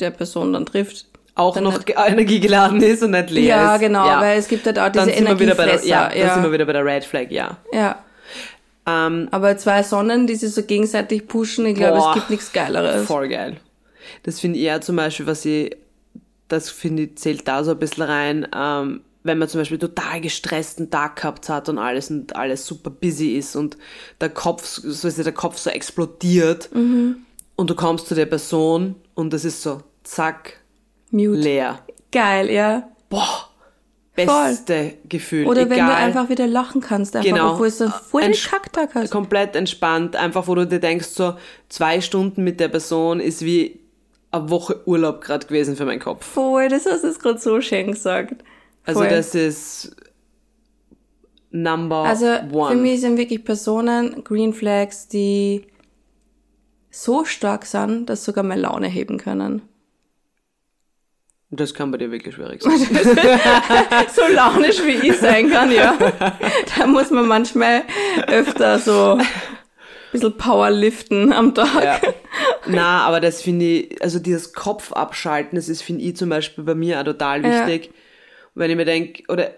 [0.00, 3.74] der Person dann trifft, auch dann noch nicht- ge- energiegeladen ist und nicht leer Ja,
[3.74, 3.80] ist.
[3.80, 6.34] genau, weil es gibt halt auch diese dann Energiefresser, ja, dann ja.
[6.34, 7.56] sind wir wieder bei der Red Flag, ja.
[7.72, 8.04] Ja.
[8.86, 13.06] Ähm, Aber zwei Sonnen, die sich so gegenseitig pushen, ich glaube, es gibt nichts Geileres.
[13.06, 13.58] Voll geil.
[14.24, 15.76] Das finde ich ja zum Beispiel, was ich,
[16.48, 20.20] das finde ich, zählt da so ein bisschen rein, ähm, wenn man zum Beispiel total
[20.20, 23.76] gestressten Tag gehabt hat und alles und alles super busy ist und
[24.20, 27.18] der Kopf, so ist ja der Kopf so explodiert Mhm.
[27.54, 30.54] und du kommst zu der Person und das ist so, zack,
[31.12, 31.38] Mute.
[31.38, 31.78] leer.
[32.10, 32.88] Geil, ja.
[33.08, 33.48] Boah,
[34.14, 35.46] beste Gefühl.
[35.46, 35.78] Oder Egal.
[35.78, 37.52] wenn du einfach wieder lachen kannst, einfach, Genau.
[37.52, 39.10] obwohl du so voll den Kacktag hast.
[39.10, 41.34] komplett entspannt, einfach wo du dir denkst, so
[41.68, 43.80] zwei Stunden mit der Person ist wie
[44.30, 46.24] eine Woche Urlaub gerade gewesen für meinen Kopf.
[46.26, 48.42] Voll, das hast du jetzt gerade so schön gesagt.
[48.84, 49.08] Also Voll.
[49.10, 49.94] das ist
[51.50, 52.70] number Also one.
[52.72, 55.66] für mich sind wirklich Personen Green Flags, die
[56.90, 59.62] so stark sind, dass sogar meine Laune heben können.
[61.54, 62.74] Das kann bei dir wirklich schwierig sein.
[64.14, 65.94] So launisch wie ich sein kann, ja.
[66.78, 67.82] Da muss man manchmal
[68.26, 69.26] öfter so ein
[70.12, 71.84] bisschen Powerliften am Tag.
[71.84, 72.00] ja.
[72.66, 76.64] Na, aber das finde ich, also dieses Kopf abschalten, das ist, finde ich zum Beispiel
[76.64, 77.66] bei mir auch total Ja.
[77.66, 77.92] wichtig.
[78.54, 79.50] Wenn ich mir denke, oder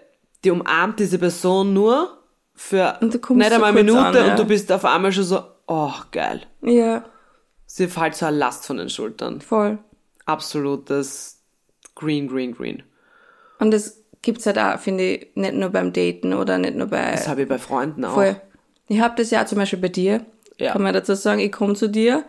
[0.43, 2.17] die umarmt diese Person nur
[2.53, 4.25] für nicht einmal eine Minute an, ja.
[4.31, 6.41] und du bist auf einmal schon so, oh, geil.
[6.61, 7.03] Ja,
[7.67, 9.41] Sie fällt so eine Last von den Schultern.
[9.41, 9.79] voll.
[10.25, 11.34] Absolutes
[11.95, 12.83] Green, Green, Green.
[13.59, 17.11] Und das gibt's halt auch, finde ich, nicht nur beim Daten oder nicht nur bei...
[17.11, 18.15] Das habe ich bei Freunden auch.
[18.15, 18.35] Voll.
[18.87, 20.25] Ich habe das ja zum Beispiel bei dir.
[20.57, 20.73] Ja.
[20.73, 22.23] Kann man dazu sagen, ich komme zu dir,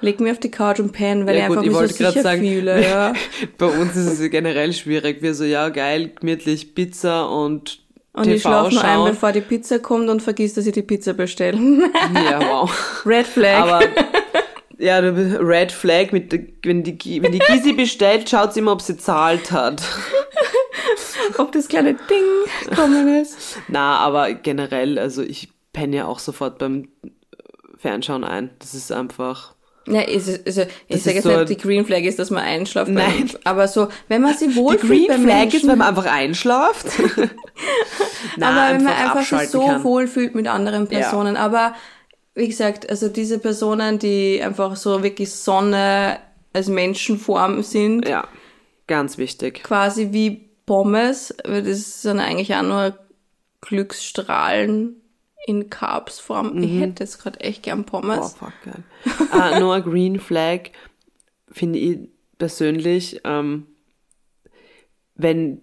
[0.00, 2.06] leg mich auf die Couch und penne, weil Ja, ich gut, einfach ich mich so
[2.10, 2.82] sicher sagen- fühle.
[2.88, 3.12] Ja.
[3.58, 5.22] Bei uns ist es generell schwierig.
[5.22, 7.80] Wir so, ja, geil, gemütlich Pizza und,
[8.12, 10.82] Und TV ich schlafe nur ein, bevor die Pizza kommt und vergiss, dass ich die
[10.82, 11.58] Pizza bestelle.
[12.14, 13.02] Ja, wow.
[13.06, 13.58] Red Flag.
[13.62, 13.80] Aber
[14.82, 16.32] ja, Red Flag, mit,
[16.64, 19.82] wenn die, wenn die Gysi bestellt, schaut sie immer, ob sie zahlt hat.
[21.38, 23.56] Ob das kleine Ding gekommen ist.
[23.68, 26.88] Na, aber generell, also ich penne ja auch sofort beim
[27.78, 28.50] Fernschauen ein.
[28.58, 29.54] Das ist einfach.
[29.86, 32.30] Ja, ist, also, ich Das sage ist jetzt so- nicht, die Green Flag ist, dass
[32.30, 32.90] man einschlaft.
[32.90, 33.28] Nein.
[33.32, 35.88] Beim, aber so, wenn man sich Die wohlfühlt Green bei Flag Menschen, ist, wenn man
[35.88, 36.86] einfach einschlaft.
[38.36, 39.84] Na, aber wenn man einfach sich so kann.
[39.84, 40.98] wohlfühlt mit anderen Ja.
[41.00, 41.36] Personen.
[41.36, 41.74] Aber
[42.34, 46.18] wie gesagt, also diese Personen, die einfach so wirklich Sonne
[46.52, 48.26] als Menschenform sind, Ja,
[48.86, 49.62] ganz wichtig.
[49.62, 52.96] quasi wie Pommes, weil das sind eigentlich auch nur
[53.60, 54.96] Glücksstrahlen
[55.46, 56.62] in Carbsform.
[56.62, 58.34] Ich hätte jetzt gerade echt gern Boah, Pommes.
[58.34, 58.84] fuck, geil.
[59.56, 60.70] uh, nur Green Flag
[61.50, 61.98] finde ich
[62.38, 63.66] persönlich, ähm,
[65.14, 65.60] wenn,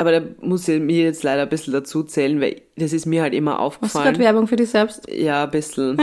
[0.00, 3.20] aber da muss ich mir jetzt leider ein bisschen dazu zählen, weil das ist mir
[3.20, 4.04] halt immer Hast du aufgefallen.
[4.06, 5.06] gerade Werbung für dich selbst?
[5.10, 6.00] Ja, ein bisschen.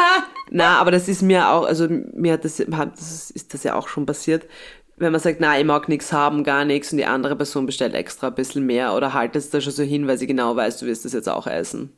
[0.50, 3.74] na, aber das ist mir auch, also mir hat das, hat das ist das ja
[3.74, 4.46] auch schon passiert.
[4.96, 7.94] Wenn man sagt, na, ich mag nichts haben, gar nichts und die andere Person bestellt
[7.94, 10.78] extra ein bisschen mehr oder haltet es da schon so hin, weil sie genau weiß,
[10.78, 11.92] du wirst das jetzt auch essen.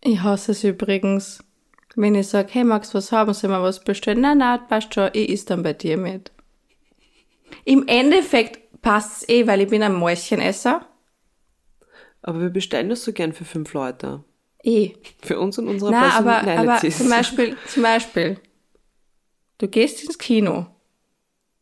[0.00, 1.44] Ich hasse es übrigens,
[1.94, 4.22] wenn ich sage, hey, magst du was haben, soll mal was bestellen?
[4.22, 6.32] Nein, nein, passt schon, ich is dann bei dir mit.
[7.66, 10.86] Im Endeffekt passt's eh, weil ich bin ein Mäuschenesser.
[12.22, 14.22] Aber wir bestellen das so gern für fünf Leute.
[14.62, 14.92] Eh.
[15.22, 16.98] Für uns und unsere Na, aber, aber Personalities.
[16.98, 18.40] zum Beispiel, zum Beispiel,
[19.58, 20.66] du gehst ins Kino,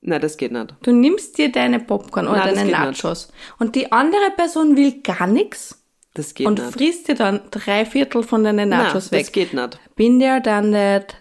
[0.02, 0.74] Nein, das geht nicht.
[0.82, 3.02] du nimmst dir deine Popcorn oder Nein, deine geht nicht.
[3.04, 5.82] Nachos und die andere Person will gar nichts
[6.14, 6.72] Das geht und nicht.
[6.72, 9.26] frisst dir dann drei Viertel von deinen Nachos Nein, weg.
[9.26, 9.80] das geht nicht.
[9.96, 11.16] Bin there, done that.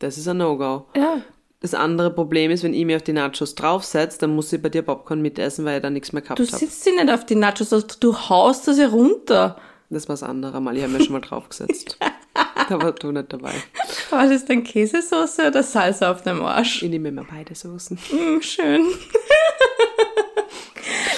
[0.00, 0.86] Das ist ein No-Go.
[0.96, 1.22] Ja.
[1.60, 4.70] Das andere Problem ist, wenn ich mir auf die Nachos draufsetze, dann muss ich bei
[4.70, 6.56] dir Popcorn mitessen, weil ich da nichts mehr gehabt Du habe.
[6.56, 7.68] sitzt sie nicht auf die Nachos,
[8.00, 9.56] du haust das ja runter.
[9.90, 10.76] Das war das andere Mal.
[10.76, 11.98] Ich habe mir schon mal draufgesetzt.
[12.68, 13.52] da war du nicht dabei.
[14.10, 16.82] Was ist denn Käsesauce oder Salsa auf dem Arsch?
[16.82, 17.98] Ich nehme immer beide Soßen.
[18.10, 18.82] Mm, schön.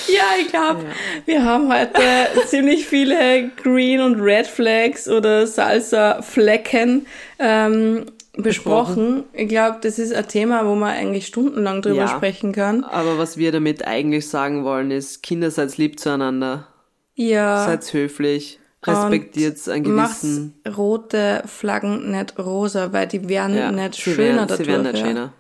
[0.09, 0.87] ja, ich glaube,
[1.27, 2.01] wir haben heute
[2.47, 7.07] ziemlich viele Green und Red Flags oder Salsa-Flecken
[7.39, 9.25] ähm, besprochen.
[9.33, 12.09] Ich glaube, das ist ein Thema, wo man eigentlich stundenlang drüber Ja.
[12.09, 12.85] sprechen kann.
[12.85, 16.69] Aber was wir damit eigentlich sagen wollen, ist, Kinder seid lieb zueinander.
[17.15, 17.65] Ja.
[17.67, 18.59] Seid höflich.
[18.85, 20.61] Respektiert einen gewissen...
[20.77, 24.59] rote Flaggen nicht rosa, weil die werden Ja, nicht schöner werden, dadurch.
[24.59, 25.07] sie werden nicht ja.
[25.07, 25.33] schöner.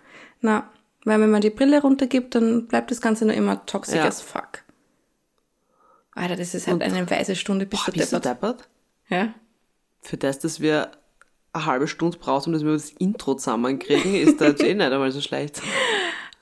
[0.43, 0.71] Na,
[1.05, 4.05] weil wenn man die Brille runtergibt, dann bleibt das Ganze nur immer toxic Ja.
[4.07, 4.63] as fuck.
[6.15, 8.61] Alter, das ist halt eine weise Stunde bis Boah, du bist du deppert.
[8.61, 8.69] deppert?
[9.09, 9.35] Ja?
[10.03, 10.91] Für das, dass wir
[11.53, 15.21] eine halbe Stunde brauchen, dass wir das Intro zusammenkriegen, ist das eh nicht einmal so
[15.21, 15.63] schlecht.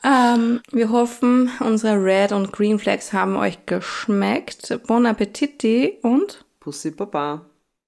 [0.02, 4.80] Ähm, wir hoffen, unsere Red und Green Flags haben euch geschmeckt.
[4.86, 7.49] Bon Appetit und Pussy Baba.